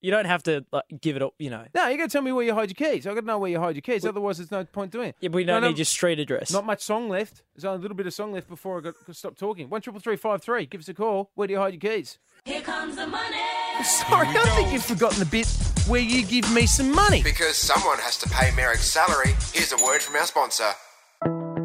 [0.00, 1.64] You don't have to like, give it up, you know.
[1.74, 3.04] No, you got to tell me where you hide your keys.
[3.04, 4.06] I got to know where you hide your keys.
[4.06, 5.16] Otherwise, there's no point doing it.
[5.18, 6.52] Yeah, but we don't no, need your street address.
[6.52, 7.42] Not much song left.
[7.54, 9.68] There's only a little bit of song left before I got to stop talking.
[9.68, 10.66] One triple three five three.
[10.66, 11.30] Give us a call.
[11.34, 12.18] Where do you hide your keys?
[12.44, 13.38] Here comes the money.
[13.82, 15.46] Sorry, I think you've forgotten the bit
[15.88, 17.22] where you give me some money.
[17.22, 20.70] Because someone has to pay Merrick's salary, here's a word from our sponsor.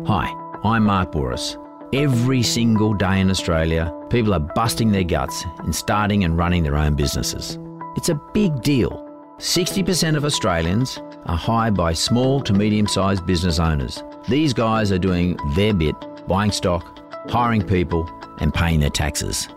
[0.08, 0.34] Hi,
[0.64, 1.58] I'm Mark Bouris.
[1.94, 6.78] Every single day in Australia, people are busting their guts in starting and running their
[6.78, 7.60] own businesses.
[7.96, 9.00] It's a big deal.
[9.38, 14.02] 60% of Australians are hired by small to medium sized business owners.
[14.30, 15.96] These guys are doing their bit,
[16.28, 18.10] buying stock, hiring people,
[18.40, 19.50] and paying their taxes.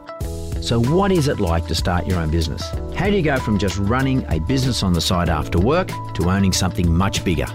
[0.66, 2.68] So, what is it like to start your own business?
[2.96, 6.28] How do you go from just running a business on the side after work to
[6.28, 7.46] owning something much bigger?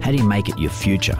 [0.00, 1.16] How do you make it your future?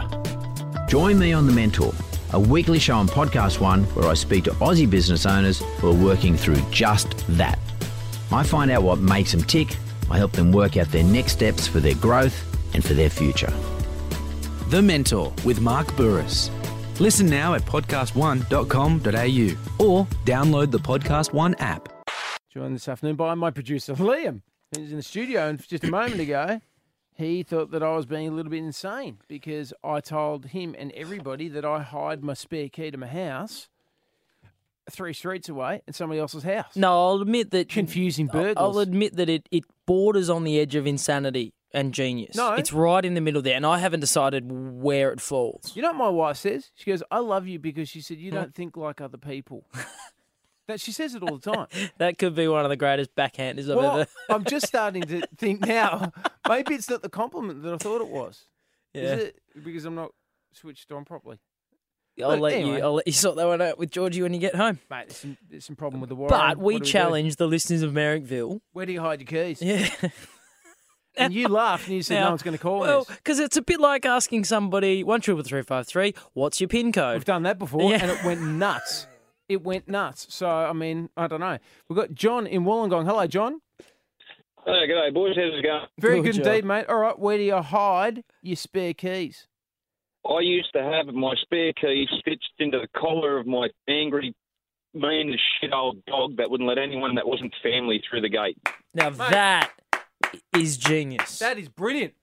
[0.89, 1.93] Join me on The Mentor,
[2.33, 5.93] a weekly show on Podcast One where I speak to Aussie business owners who are
[5.93, 7.57] working through just that.
[8.29, 9.77] I find out what makes them tick,
[10.11, 12.35] I help them work out their next steps for their growth
[12.73, 13.53] and for their future.
[14.67, 16.49] The Mentor with Mark Bouris.
[16.99, 21.89] Listen now at podcast1.com.au or download the Podcast One app.
[22.53, 24.41] Joined this afternoon by my producer Liam,
[24.75, 25.49] who's in the studio.
[25.49, 26.61] And just a moment ago,
[27.15, 30.91] he thought that I was being a little bit insane because I told him and
[30.91, 33.69] everybody that I hide my spare key to my house
[34.91, 36.75] three streets away in somebody else's house.
[36.75, 38.55] No, I'll admit that confusing I'll- burglars.
[38.57, 42.35] I'll admit that it, it borders on the edge of insanity and genius.
[42.35, 42.53] No.
[42.53, 45.75] It's right in the middle there, and I haven't decided where it falls.
[45.75, 46.69] You know what my wife says?
[46.75, 49.65] She goes, "I love you because she said you don't think like other people."
[50.67, 51.67] that she says it all the time.
[51.97, 54.09] That could be one of the greatest backhanders I've well, ever.
[54.29, 56.11] I'm just starting to think now.
[56.47, 58.45] Maybe it's not the compliment that I thought it was.
[58.93, 59.01] Yeah.
[59.01, 60.11] Is it because I'm not
[60.53, 61.39] switched on properly?
[62.21, 62.77] I'll Look, let anyway.
[62.77, 62.83] you.
[62.83, 64.77] I'll let you sort that one out with Georgie when you get home.
[64.89, 66.29] Mate, there's some, there's some problem with the wiring.
[66.29, 66.91] But we What do do?
[66.91, 68.61] challenge the listeners of Merrickville.
[68.71, 69.61] Where do you hide your keys?
[69.61, 69.89] Yeah.
[71.15, 73.07] And you laughed and you said Now- no one's going to call Well, us.
[73.07, 76.13] because it's a bit like asking somebody one triple three five three.
[76.33, 77.15] What's your pin code?
[77.15, 77.99] We've done that before, Yeah.
[78.01, 79.07] and it went nuts.
[79.49, 80.25] It went nuts.
[80.29, 81.57] So I mean, I don't know.
[81.89, 83.05] We've got John in Wollongong.
[83.05, 83.59] Hello, John.
[84.65, 85.35] Hey, g'day, boys.
[85.35, 85.85] How's it going?
[85.99, 86.85] Very good, indeed, mate.
[86.87, 89.47] All right, where do you hide your spare keys?
[90.25, 94.33] I used to have my spare key stitched into the collar of my angry,
[94.93, 98.57] mean as shit old dog that wouldn't let anyone that wasn't family through the gate.
[98.93, 99.71] Now that
[100.57, 101.39] is genius.
[101.39, 102.13] That is brilliant.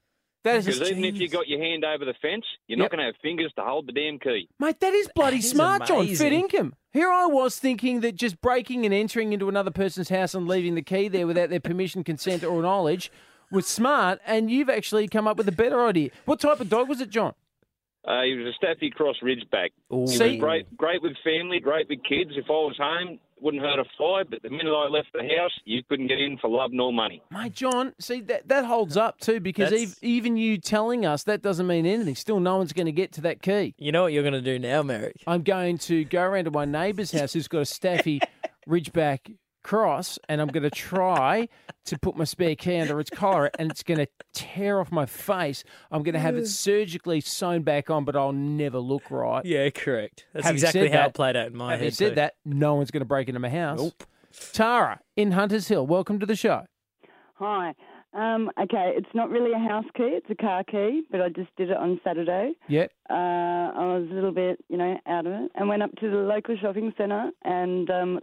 [0.43, 2.85] That is Because just even if you got your hand over the fence, you're Yep.
[2.85, 4.49] not going to have fingers to hold the damn key.
[4.59, 6.07] Mate, that is bloody is smart, John.
[6.07, 6.33] Fit amazing.
[6.33, 6.75] income.
[6.93, 10.75] Here I was thinking that just breaking and entering into another person's house and leaving
[10.77, 13.13] the key there without their permission, consent, or knowledge
[13.53, 16.11] was smart, and you've actually come up with a better idea.
[16.25, 17.35] What type of dog was it, John?
[18.03, 19.71] Uh, he was a Staffy Cross Ridgeback.
[19.91, 22.31] He See- was great, great with family, great with kids.
[22.35, 24.23] If I was home, wouldn't hurt a fly.
[24.29, 27.23] But the minute I left the house, you couldn't get in for love nor money.
[27.31, 31.43] Mate, John, see, that, that holds up too because ev- even you telling us that
[31.43, 32.15] doesn't mean anything.
[32.15, 33.75] Still, no one's going to get to that key.
[33.79, 35.17] You know what you're going to do now, Merrick?
[35.27, 38.21] I'm going to go around to my neighbour's house who's got a Staffy
[38.69, 41.49] Ridgeback cross, and I'm going to try
[41.87, 45.07] to put my spare key under its collar, and it's going to tear off my
[45.07, 45.65] face.
[45.91, 49.45] I'm going to have it surgically sewn back on, but I'll never look right.
[49.45, 50.27] Yeah, correct.
[50.33, 51.95] That's Having exactly how that- it played out in my Having head.
[51.95, 52.15] said too.
[52.17, 53.79] that, no one's going to break into my house.
[53.79, 54.05] Nope.
[54.53, 56.65] Tara in Hunters Hill, welcome to the show.
[57.35, 57.75] Hi.
[58.13, 61.03] Um, okay, it's not really a house key; it's a car key.
[61.13, 62.55] But I just did it on Saturday.
[62.69, 62.91] Yep.
[63.09, 66.11] Uh, I was a little bit, you know, out of it, and went up to
[66.11, 67.31] the local shopping centre.
[67.45, 68.21] And um,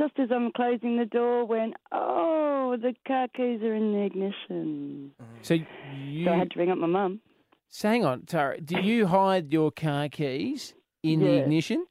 [0.00, 5.12] just as I'm closing the door, went, oh, the car keys are in the ignition.
[5.42, 5.54] So
[6.02, 6.24] you.
[6.24, 7.20] So I had to ring up my mum.
[7.68, 8.60] So hang on, Tara.
[8.60, 11.84] Do you hide your car keys in the ignition?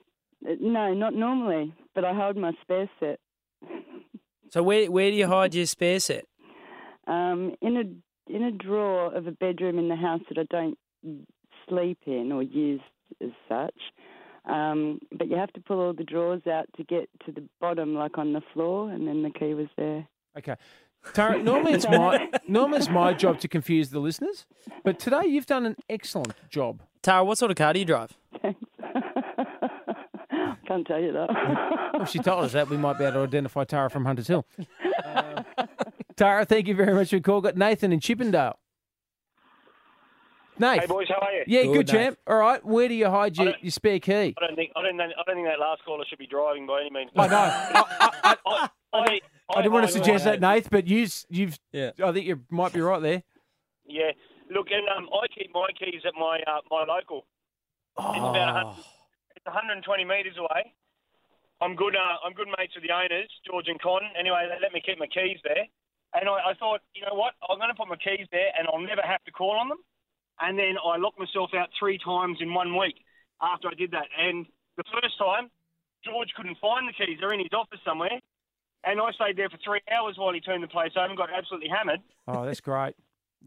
[0.48, 3.20] Uh, No, not normally, but I hold my spare set
[4.50, 6.26] So where where do you hide your spare set?
[7.08, 7.84] um, in a
[8.36, 10.78] in a drawer of a bedroom in the house that I don't
[11.68, 12.82] sleep in or use
[13.22, 13.80] as such.
[14.50, 17.94] Um, but you have to pull all the drawers out to get to the bottom,
[17.96, 20.08] like on the floor, and then the key was there.
[20.38, 20.56] Okay.
[21.14, 24.46] Tara, normally it's my normally it's my job to confuse the listeners,
[24.84, 26.82] but today you've done an excellent job.
[27.02, 28.18] Tara, what sort of car do you drive?
[30.68, 31.30] Can't tell you that.
[32.02, 34.46] If she told us that, we might be able to identify Tara from Hunters Hill.
[35.04, 35.42] Uh,
[36.16, 37.42] Tara, thank you very much for your call.
[37.42, 38.60] Got Nathan in Chippendale.
[40.60, 40.82] Nate.
[40.82, 41.44] Hey boys, how are you?
[41.48, 42.18] Yeah, good, champ.
[42.28, 44.36] All right, where do you hide your, your spare key?
[44.38, 46.68] I don't think I don't think, I don't think that last caller should be driving
[46.68, 47.12] by any means.
[47.16, 47.36] I know.
[47.36, 49.20] I, I, I,
[49.56, 51.58] I didn't want to suggest that, Nath, but you, you've.
[51.72, 51.92] Yeah.
[52.04, 53.24] I think you might be right there.
[53.88, 54.12] Yeah.
[54.52, 57.26] Look, and um, I keep my keys at my uh, my local.
[57.98, 58.76] It's about 100,
[59.36, 60.74] it's 120 metres away.
[61.62, 61.96] I'm good.
[61.96, 64.02] Uh, I'm good mates with the owners, George and Con.
[64.18, 65.68] Anyway, they let me keep my keys there,
[66.16, 67.36] and I, I thought, you know what?
[67.48, 69.80] I'm going to put my keys there, and I'll never have to call on them.
[70.42, 72.96] And then I locked myself out three times in one week
[73.42, 74.08] after I did that.
[74.18, 74.46] And
[74.78, 75.50] the first time,
[76.06, 77.18] George couldn't find the keys.
[77.20, 78.20] They're in his office somewhere.
[78.86, 81.30] And I stayed there for three hours while he turned the place over and got
[81.36, 82.00] absolutely hammered.
[82.28, 82.96] Oh, that's great.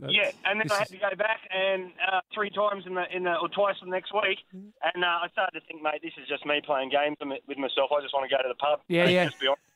[0.01, 3.25] Yeah, and then I had to go back and uh, three times in the in
[3.25, 6.27] the or twice the next week, and uh, I started to think, mate, this is
[6.27, 7.93] just me playing games with with myself.
[7.93, 8.81] I just want to go to the pub.
[8.89, 9.29] Yeah, yeah.
[9.29, 9.69] Just be honest,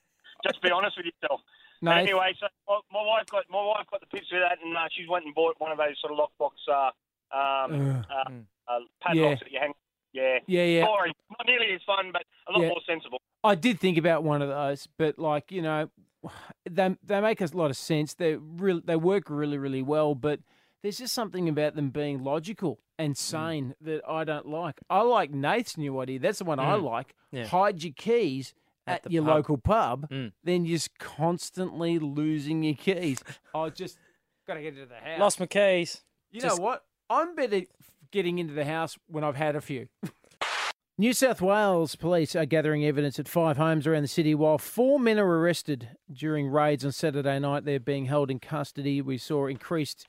[0.42, 1.44] just be honest with yourself.
[1.82, 4.72] No, anyway, so my, my wife got my wife got the pips with that, and
[4.72, 6.90] uh, she went and bought one of those sort of lockbox uh,
[7.32, 8.30] um, uh,
[8.68, 9.34] uh, padlocks Yeah.
[9.34, 9.72] that you hang.
[10.12, 10.84] Yeah, Yeah, yeah.
[10.86, 12.68] Boring, not nearly as fun, but a lot Yeah.
[12.68, 13.20] more sensible.
[13.44, 15.90] I did think about one of those, but like you know,
[16.68, 18.14] they they make a lot of sense.
[18.14, 20.40] They really they work really really well, but
[20.82, 23.18] there's just something about them being logical and Mm.
[23.18, 24.80] sane that I don't like.
[24.88, 26.18] I like Nath's new idea.
[26.18, 26.82] That's the one I Mm.
[26.84, 27.14] like.
[27.30, 27.46] Yeah.
[27.46, 28.54] Hide your keys
[28.86, 29.34] At at, the your pub.
[29.34, 30.32] local pub, Mm.
[30.44, 33.22] then you're just constantly losing your keys.
[33.54, 33.98] I just
[34.46, 35.18] gotta get into the house.
[35.20, 36.04] Lost my keys.
[36.30, 36.84] You Just- know what?
[37.08, 37.62] I'm better
[38.10, 39.88] getting into the house when I've had a few.
[40.98, 44.98] New South Wales police are gathering evidence at five homes around the city while four
[44.98, 47.66] men are arrested during raids on Saturday night.
[47.66, 49.02] They're being held in custody.
[49.02, 50.08] We saw increased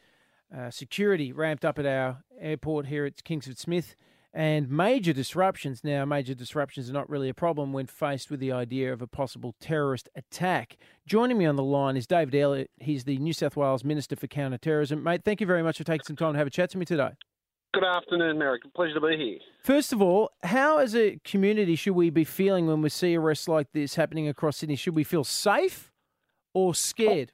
[0.56, 3.98] uh, security ramped up at our airport here at Kingsford Smith
[4.34, 5.84] and major disruptions.
[5.84, 9.08] Now, major disruptions are not really a problem when faced with the idea of a
[9.08, 10.78] possible terrorist attack.
[11.08, 12.70] Joining me on the line is David Elliott.
[12.82, 15.02] He's the New South Wales Minister for Counter-Terrorism.
[15.02, 16.84] Mate, thank you very much for taking some time to have a chat to me
[16.84, 17.12] today.
[17.74, 18.64] Good afternoon, Merrick.
[18.76, 19.38] Pleasure to be here.
[19.64, 23.48] First of all, how as a community should we be feeling when we see arrests
[23.48, 24.76] like this happening across Sydney?
[24.76, 25.94] Should we feel safe
[26.54, 27.32] or scared?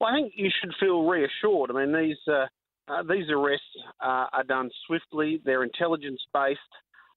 [0.00, 1.72] Well, I think you should feel reassured.
[1.72, 2.46] I mean, these uh,
[2.86, 3.66] uh, these arrests
[4.00, 5.42] uh, are done swiftly.
[5.44, 6.60] They're intelligence based.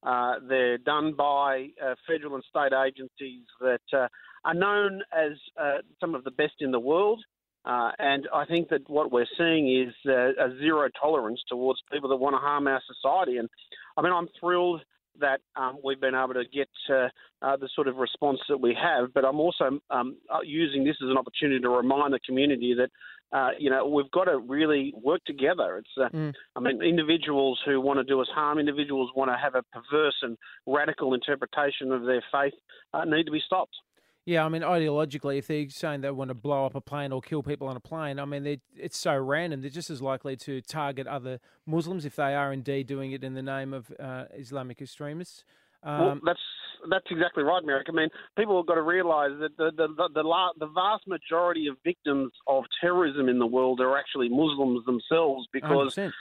[0.01, 4.07] Uh, they're done by uh, federal and state agencies that uh,
[4.45, 7.23] are known as uh, some of the best in the world.
[7.65, 12.09] Uh, and I think that what we're seeing is uh, a zero tolerance towards people
[12.09, 13.37] that want to harm our society.
[13.37, 13.47] And
[13.95, 14.81] I mean, I'm thrilled
[15.21, 17.07] that um, we've been able to get uh,
[17.41, 19.13] uh, the sort of response that we have.
[19.13, 22.89] But I'm also um, uh, using this as an opportunity to remind the community that
[23.33, 25.77] uh, you know, we've got to really work together.
[25.77, 26.33] It's, uh, Mm.
[26.55, 29.63] I mean, individuals who want to do us harm, individuals who want to have a
[29.63, 30.37] perverse and
[30.67, 32.53] radical interpretation of their faith,
[32.93, 33.75] uh, need to be stopped.
[34.25, 37.21] Yeah, I mean, ideologically, if they're saying they want to blow up a plane or
[37.21, 39.61] kill people on a plane, I mean, it's so random.
[39.61, 43.33] They're just as likely to target other Muslims if they are indeed doing it in
[43.33, 45.43] the name of uh, Islamic extremists.
[45.83, 46.39] well, Um, that's
[46.89, 47.87] that's exactly right, Merrick.
[47.89, 51.07] I mean, people have got to realise that the the the, the, la- the vast
[51.07, 56.11] majority of victims of terrorism in the world are actually Muslims themselves because 100%.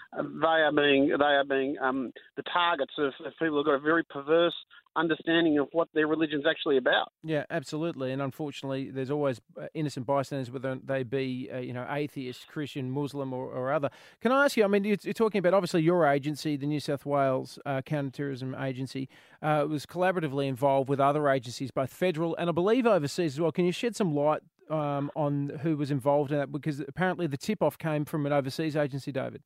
[0.40, 3.80] they are being they are being um, the targets of, of people who've got a
[3.80, 4.54] very perverse
[4.96, 7.12] understanding of what their religion's actually about.
[7.22, 8.12] Yeah, absolutely.
[8.12, 12.90] And unfortunately, there's always uh, innocent bystanders, whether they be, uh, you know, atheist, Christian,
[12.90, 13.90] Muslim, or, or other.
[14.20, 14.64] Can I ask you?
[14.64, 19.08] I mean, you're, talking about obviously your agency, the New South Wales uh, Counterterrorism Agency,
[19.42, 23.52] uh, was collaboratively involved with other agencies, both federal and I believe overseas as well.
[23.52, 26.52] Can you shed some light um, on who was involved in that?
[26.52, 29.42] Because apparently the tip-off came from an overseas agency, David.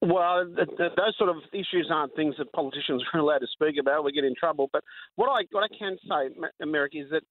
[0.00, 3.76] Well, th- th- those sort of issues aren't things that politicians are allowed to speak
[3.80, 4.04] about.
[4.04, 4.70] We get in trouble.
[4.72, 4.84] But
[5.16, 6.34] what I what I can say,
[6.64, 7.22] Merrick, is that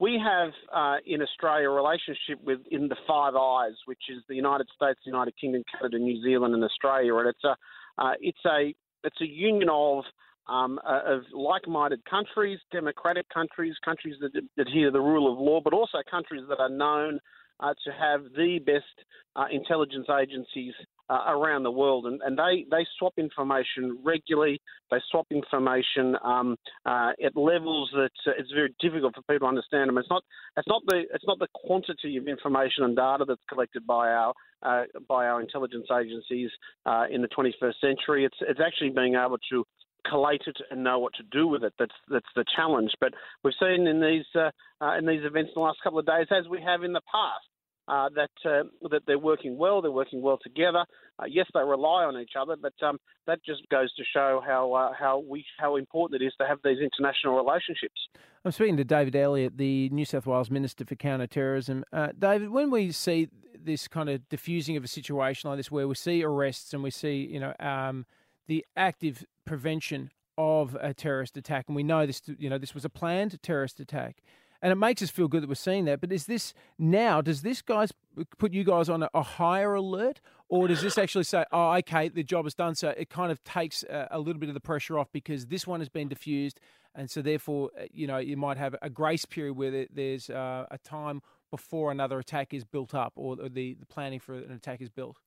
[0.00, 4.34] we have uh, in Australia a relationship with in the Five Eyes, which is the
[4.34, 7.56] United States, the United Kingdom, Canada, New Zealand, and Australia, and it's a
[7.98, 10.04] uh, it's a it's a union of
[10.48, 15.60] um, uh, of like-minded countries, democratic countries, countries that adhere to the rule of law,
[15.62, 17.20] but also countries that are known
[17.60, 19.06] uh, to have the best
[19.36, 20.74] uh, intelligence agencies
[21.08, 24.60] uh, around the world, and, and they, they swap information regularly.
[24.90, 29.48] They swap information um, uh, at levels that uh, it's very difficult for people to
[29.48, 29.90] understand.
[29.90, 30.22] Mean, it's not
[30.56, 34.32] it's not the it's not the quantity of information and data that's collected by our
[34.62, 36.50] uh, by our intelligence agencies
[36.86, 38.24] uh, in the 21st century.
[38.24, 39.64] It's it's actually being able to
[40.08, 41.72] collate it and know what to do with it.
[41.78, 42.92] That's that's the challenge.
[43.00, 44.50] But we've seen in these uh,
[44.98, 47.48] in these events in the last couple of days, as we have in the past,
[47.88, 49.82] uh, that uh, that they're working well.
[49.82, 50.84] They're working well together.
[51.18, 54.72] Uh, yes, they rely on each other, but um, that just goes to show how
[54.72, 58.08] uh, how we how important it is to have these international relationships.
[58.44, 61.84] I'm speaking to David Elliott, the New South Wales Minister for Counterterrorism.
[61.92, 63.28] Uh, David, when we see
[63.58, 66.90] this kind of diffusing of a situation like this, where we see arrests and we
[66.90, 68.04] see, you know, um,
[68.46, 72.84] the active prevention of a terrorist attack, and we know this, you know, this was
[72.84, 74.22] a planned terrorist attack,
[74.64, 76.00] and it makes us feel good that we're seeing that.
[76.00, 77.20] But is this now?
[77.20, 77.92] Does this guys
[78.38, 82.08] put you guys on a, a higher alert, or does this actually say, "Oh, okay,
[82.08, 82.74] the job is done"?
[82.74, 85.66] So it kind of takes a, a little bit of the pressure off because this
[85.66, 86.60] one has been diffused,
[86.94, 90.64] and so therefore, uh, you know, you might have a grace period where there's uh,
[90.70, 94.80] a time before another attack is built up, or the, the planning for an attack
[94.80, 95.18] is built.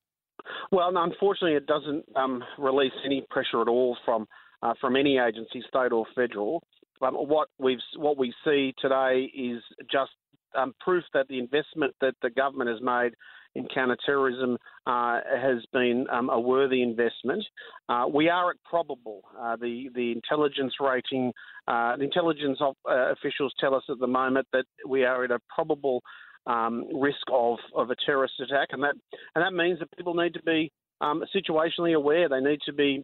[0.71, 4.27] Well, unfortunately, it doesn't um, release any pressure at all from
[4.63, 6.63] uh, from any agency, state or federal.
[6.99, 10.11] But what we've what we see today is just
[10.57, 13.13] um, proof that the investment that the government has made
[13.55, 17.43] in counterterrorism uh, has been um, a worthy investment.
[17.89, 19.21] Uh, we are at probable.
[19.39, 21.31] Uh, the the intelligence rating,
[21.67, 25.31] uh, the intelligence of, uh, officials tell us at the moment that we are at
[25.31, 26.01] a probable
[26.45, 28.95] um, risk of, of a terrorist attack, and that
[29.35, 30.71] and that means that people need to be
[31.01, 32.29] um, situationally aware.
[32.29, 33.03] They need to be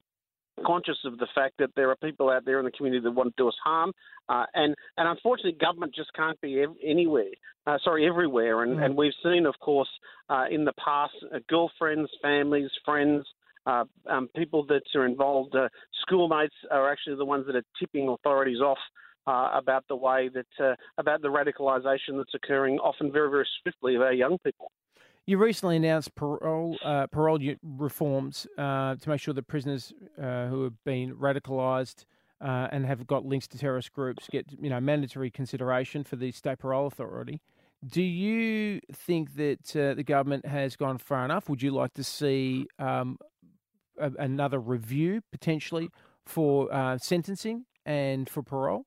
[0.66, 3.36] conscious of the fact that there are people out there in the community that want
[3.36, 3.92] to do us harm,
[4.30, 7.32] uh, and and unfortunately, government just can't be ev- anywhere.
[7.66, 8.64] Uh, sorry, everywhere.
[8.64, 9.88] And, and we've seen, of course,
[10.30, 13.26] uh, in the past, uh, girlfriends, families, friends.
[13.66, 15.70] Uh, um, people that are involved, uh,
[16.02, 18.78] schoolmates are actually the ones that are tipping authorities off
[19.26, 23.96] uh, about the way that uh, about the radicalisation that's occurring, often very very swiftly
[23.96, 24.70] of our young people.
[25.26, 30.64] You recently announced parole uh, parole reforms uh, to make sure that prisoners uh, who
[30.64, 32.04] have been radicalised
[32.42, 36.34] uh, and have got links to terrorist groups get you know mandatory consideration for the
[36.34, 37.40] state parole authority.
[37.86, 41.48] Do you think that uh, the government has gone far enough?
[41.48, 43.18] Would you like to see um,
[43.98, 45.90] a, another review potentially
[46.26, 48.86] for uh, sentencing and for parole?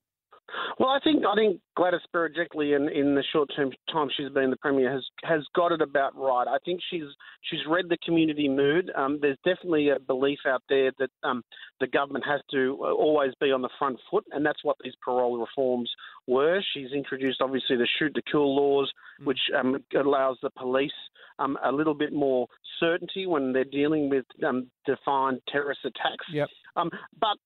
[0.78, 4.51] Well, I think I think Gladys Berejiklian, in, in the short term time she's been
[4.51, 6.47] the premier, has has got it about right.
[6.47, 7.05] I think she's
[7.42, 8.90] she's read the community mood.
[8.97, 11.42] Um, there's definitely a belief out there that um,
[11.80, 14.94] the government has to uh, always be on the front foot, and that's what these
[15.05, 15.90] parole reforms
[16.26, 16.62] were.
[16.74, 18.90] She's introduced obviously the shoot to kill laws,
[19.24, 20.92] which um, allows the police
[21.38, 22.47] um, a little bit more
[22.80, 26.26] certainty when they're dealing with um, defined terrorist attacks.
[26.32, 26.49] Yep.
[26.76, 26.90] Um,
[27.20, 27.36] but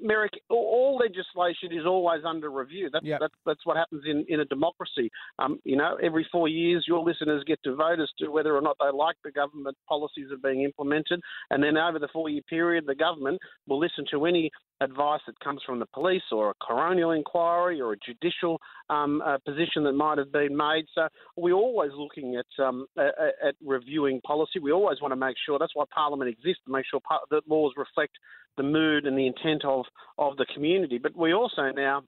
[0.00, 2.88] Merrick, all- legislation is always under review.
[2.92, 5.10] That's that's, that's what happens in, in a democracy.
[5.38, 8.60] Um, you know, every four years, your listeners get to vote as to whether or
[8.60, 11.20] not they like the government policies that are being implemented,
[11.50, 15.60] and then over the four-year period, the government will listen to any advice that comes
[15.64, 20.18] from the police or a coronial inquiry or a judicial um, uh, position that might
[20.18, 20.84] have been made.
[20.94, 23.14] So we're always looking at um, at,
[23.48, 24.58] at reviewing policy.
[24.60, 27.48] We always want to make sure that's why Parliament exists to make sure par- that
[27.48, 28.12] laws reflect
[28.56, 29.84] the mood and the intent of
[30.18, 30.98] of the community.
[30.98, 32.02] But we also now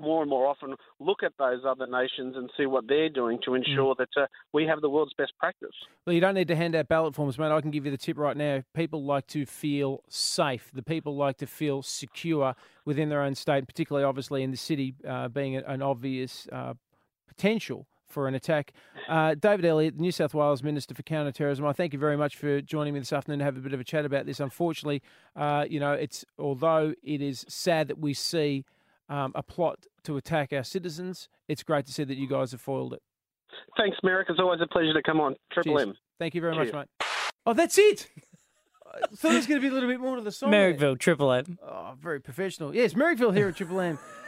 [0.00, 3.54] more and more often look at those other nations and see what they're doing to
[3.54, 5.74] ensure that uh, we have the world's best practice.
[6.06, 7.52] Well, you don't need to hand out ballot forms, mate.
[7.52, 8.62] I can give you the tip right now.
[8.74, 10.70] People like to feel safe.
[10.74, 12.54] The people like to feel secure
[12.84, 16.74] within their own state, particularly, obviously, in the city uh, being an obvious uh,
[17.28, 18.72] potential for an attack.
[19.08, 22.60] Uh, David Elliott, New South Wales Minister for Counterterrorism, I thank you very much for
[22.60, 24.40] joining me this afternoon to have a bit of a chat about this.
[24.40, 25.02] Unfortunately,
[25.36, 28.64] uh, you know, it's although it is sad that we see
[29.08, 32.60] um, a plot to attack our citizens, it's great to see that you guys have
[32.60, 33.02] foiled it.
[33.76, 34.28] Thanks, Merrick.
[34.30, 35.34] It's always a pleasure to come on.
[35.52, 35.88] Triple Cheers.
[35.88, 35.94] M.
[36.18, 36.74] Thank you very much, Cheers.
[36.74, 37.06] mate.
[37.44, 38.08] Oh, that's it.
[38.94, 40.52] I thought there was going to be a little bit more to the song.
[40.52, 40.72] there.
[40.72, 41.58] Merrickville, Triple M.
[41.62, 42.74] Oh, very professional.
[42.74, 43.98] Yes, Merrickville here at Triple M.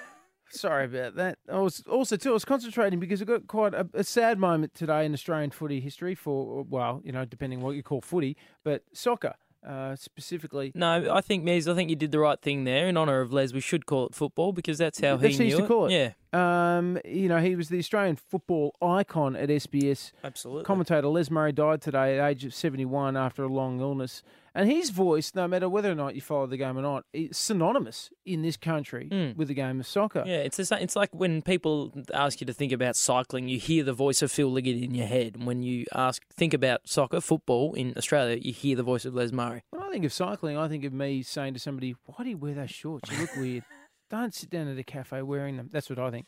[0.50, 1.38] Sorry about that.
[1.50, 2.30] I was also too.
[2.30, 5.80] I was concentrating because I got quite a, a sad moment today in Australian footy
[5.80, 9.34] history for well, you know, depending what you call footy, but soccer
[9.66, 10.72] uh, specifically.
[10.74, 12.86] No, I think Mez, I think you did the right thing there.
[12.86, 15.58] In honour of Les, we should call it football because that's how That's he used
[15.58, 15.92] to call it.
[15.92, 20.12] Yeah, Um, you know, he was the Australian football icon at SBS.
[20.22, 20.64] Absolutely.
[20.64, 24.22] Commentator Les Murray died today at the age of 71 after a long illness.
[24.56, 27.36] And his voice, no matter whether or not you follow the game or not, is
[27.36, 30.24] synonymous in this country with the game of soccer.
[30.26, 30.38] yeah.
[30.38, 33.84] It's the same, it's like when people ask you to think about cycling, you hear
[33.84, 35.34] the voice of Phil Liggett in your head.
[35.36, 39.14] And when you ask think about soccer, football in Australia, you hear the voice of
[39.14, 39.62] Les Murray.
[39.70, 42.38] When I think of cycling, I think of me saying to somebody, "Why do you
[42.38, 43.10] wear those shorts?
[43.12, 43.64] You look weird.
[44.10, 46.26] Don't sit down at a cafe wearing them." That's what I think.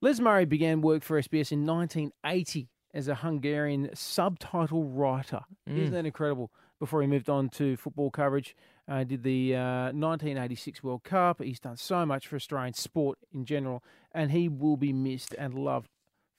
[0.00, 5.40] Les Murray began work for SBS in 1980 as a Hungarian subtitle writer.
[5.66, 5.90] Isn't Mm.
[5.92, 6.50] that incredible?
[6.78, 8.54] Before he moved on to football coverage,
[8.86, 11.42] uh, did the uh, 1986 World Cup.
[11.42, 15.54] He's done so much for Australian sport in general, and he will be missed and
[15.54, 15.90] loved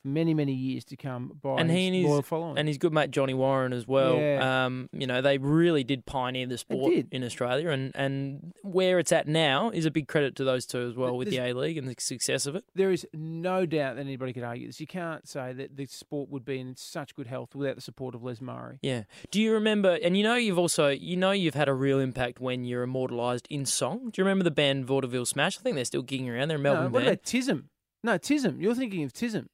[0.04, 2.58] many, many years to come by and his he and his, following.
[2.58, 4.18] and his good mate Johnny Warren as well.
[4.18, 4.66] Yeah.
[4.66, 9.12] Um, you know, they really did pioneer the sport in Australia, and, and where it's
[9.12, 11.78] at now is a big credit to those two as well with the A League
[11.78, 12.64] and the success of it.
[12.76, 14.80] there is no doubt that anybody could argue this.
[14.80, 18.16] You can't say that the sport would be in such good health without the support
[18.16, 18.80] of Les Murray.
[18.82, 19.04] Yeah.
[19.32, 19.98] Do you remember?
[20.04, 23.48] And you know, you've also you know you've had a real impact when you're immortalised
[23.50, 24.10] in song.
[24.12, 25.58] Do you remember the band Vaudeville Smash?
[25.58, 26.48] I think they're still gigging around.
[26.48, 27.14] They're a Melbourne no, what band.
[27.14, 27.64] about Tism?
[28.04, 28.62] No, Tism.
[28.62, 29.48] You're thinking of Tism.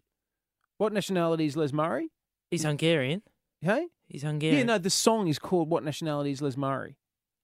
[0.78, 2.10] What nationality is Les Murray?
[2.52, 3.22] He's Hungarian.
[3.62, 3.88] Hey?
[4.08, 4.60] He's Hungarian.
[4.60, 6.98] Yeah, no, the song is called What Nationality is Les Murray?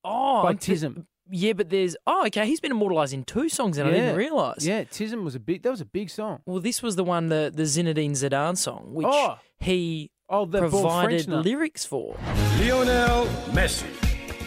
[0.03, 1.05] Oh, by I'm th- Tism.
[1.29, 2.45] Yeah, but there's oh okay.
[2.45, 4.65] He's been immortalised in two songs, and I didn't realise.
[4.65, 5.63] Yeah, Tism was a big.
[5.63, 6.41] That was a big song.
[6.45, 9.37] Well, this was the one the the Zinedine Zidane song, which Oh.
[9.59, 12.17] he oh, the provided French lyrics for.
[12.59, 13.87] Lionel Messi,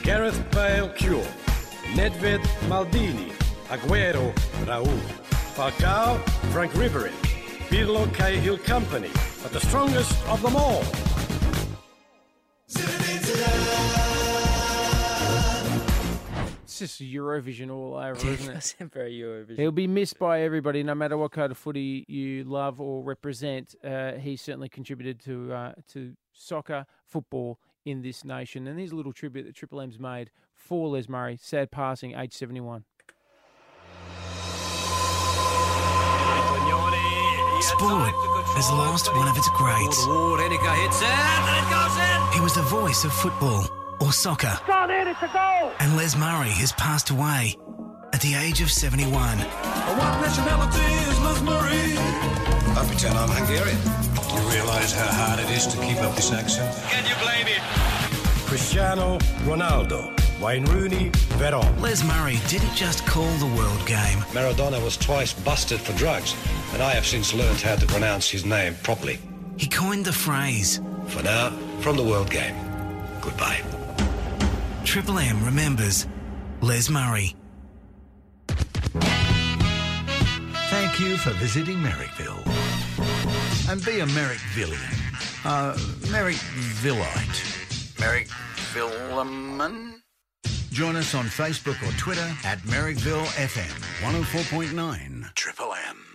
[0.03, 1.25] Gareth Bale Cure,
[1.95, 3.31] Nedved Maldini,
[3.69, 4.35] Aguero
[4.67, 4.99] Raul,
[5.55, 6.19] Falcao
[6.53, 7.13] Frank Ribery,
[7.75, 9.11] Pirlo Cahill Company,
[9.43, 10.85] but the strongest of them all.
[16.63, 18.57] It's just Eurovision all over, isn't it?
[18.57, 19.59] It's very Eurovision.
[19.59, 23.75] He'll be missed by everybody, no matter what kind of footy you love or represent.
[23.83, 28.69] Uh, he certainly contributed to uh, to soccer, football in this nation.
[28.69, 31.37] And here's a little tribute that Triple M's made for Les Murray.
[31.43, 32.85] Sad passing, age 71.
[37.65, 38.13] Sport
[38.61, 39.97] has lost one of its greats.
[42.35, 43.65] He was the voice of football
[44.01, 44.53] or soccer.
[45.81, 47.57] And Les Murray has passed away
[48.13, 49.09] at the age of 71.
[49.09, 51.97] What nationality is Les Murray?
[52.77, 53.81] I pretend I'm Hungarian.
[54.35, 56.69] You realise how hard it is to keep up this accent?
[56.91, 57.63] Can you blame it?
[58.47, 59.17] Cristiano
[59.49, 61.81] Ronaldo, Wayne Rooney, Veron.
[61.81, 64.19] Les Murray didn't just call the world game.
[64.33, 66.35] Maradona was twice busted for drugs,
[66.73, 69.19] and I have since learned how to pronounce his name properly.
[69.57, 70.81] He coined the phrase.
[71.09, 72.57] For now, from the world game,
[73.21, 73.63] goodbye.
[74.85, 76.07] Triple M remembers
[76.61, 77.37] Les Murray.
[80.71, 82.43] Thank you for visiting Merrickville.
[83.71, 85.01] And be a Merrickvillian.
[85.45, 85.75] Uh,
[86.09, 87.43] Merrickvillite.
[87.99, 89.94] Merrickvillaman?
[90.75, 93.71] Join us on Facebook or Twitter at Merrickville FM
[94.03, 96.14] 104.9 Triple M.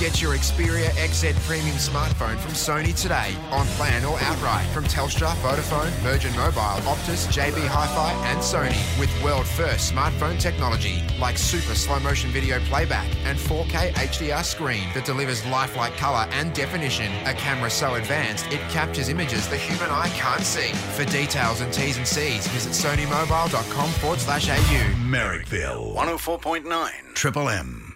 [0.00, 5.28] Get your Xperia XZ Premium smartphone from Sony today, on plan or outright, from Telstra,
[5.42, 12.30] Vodafone, Virgin Mobile, Optus, JB Hi-Fi and Sony, with world-first smartphone technology like super slow-motion
[12.30, 17.12] video playback and 4K HDR screen that delivers lifelike colour and definition.
[17.26, 20.72] A camera so advanced it captures images the human eye can't see.
[20.96, 24.94] For details and T's and C's, visit sonymobile.com forward slash AU.
[25.04, 27.89] Merrickville 104.9 Triple M.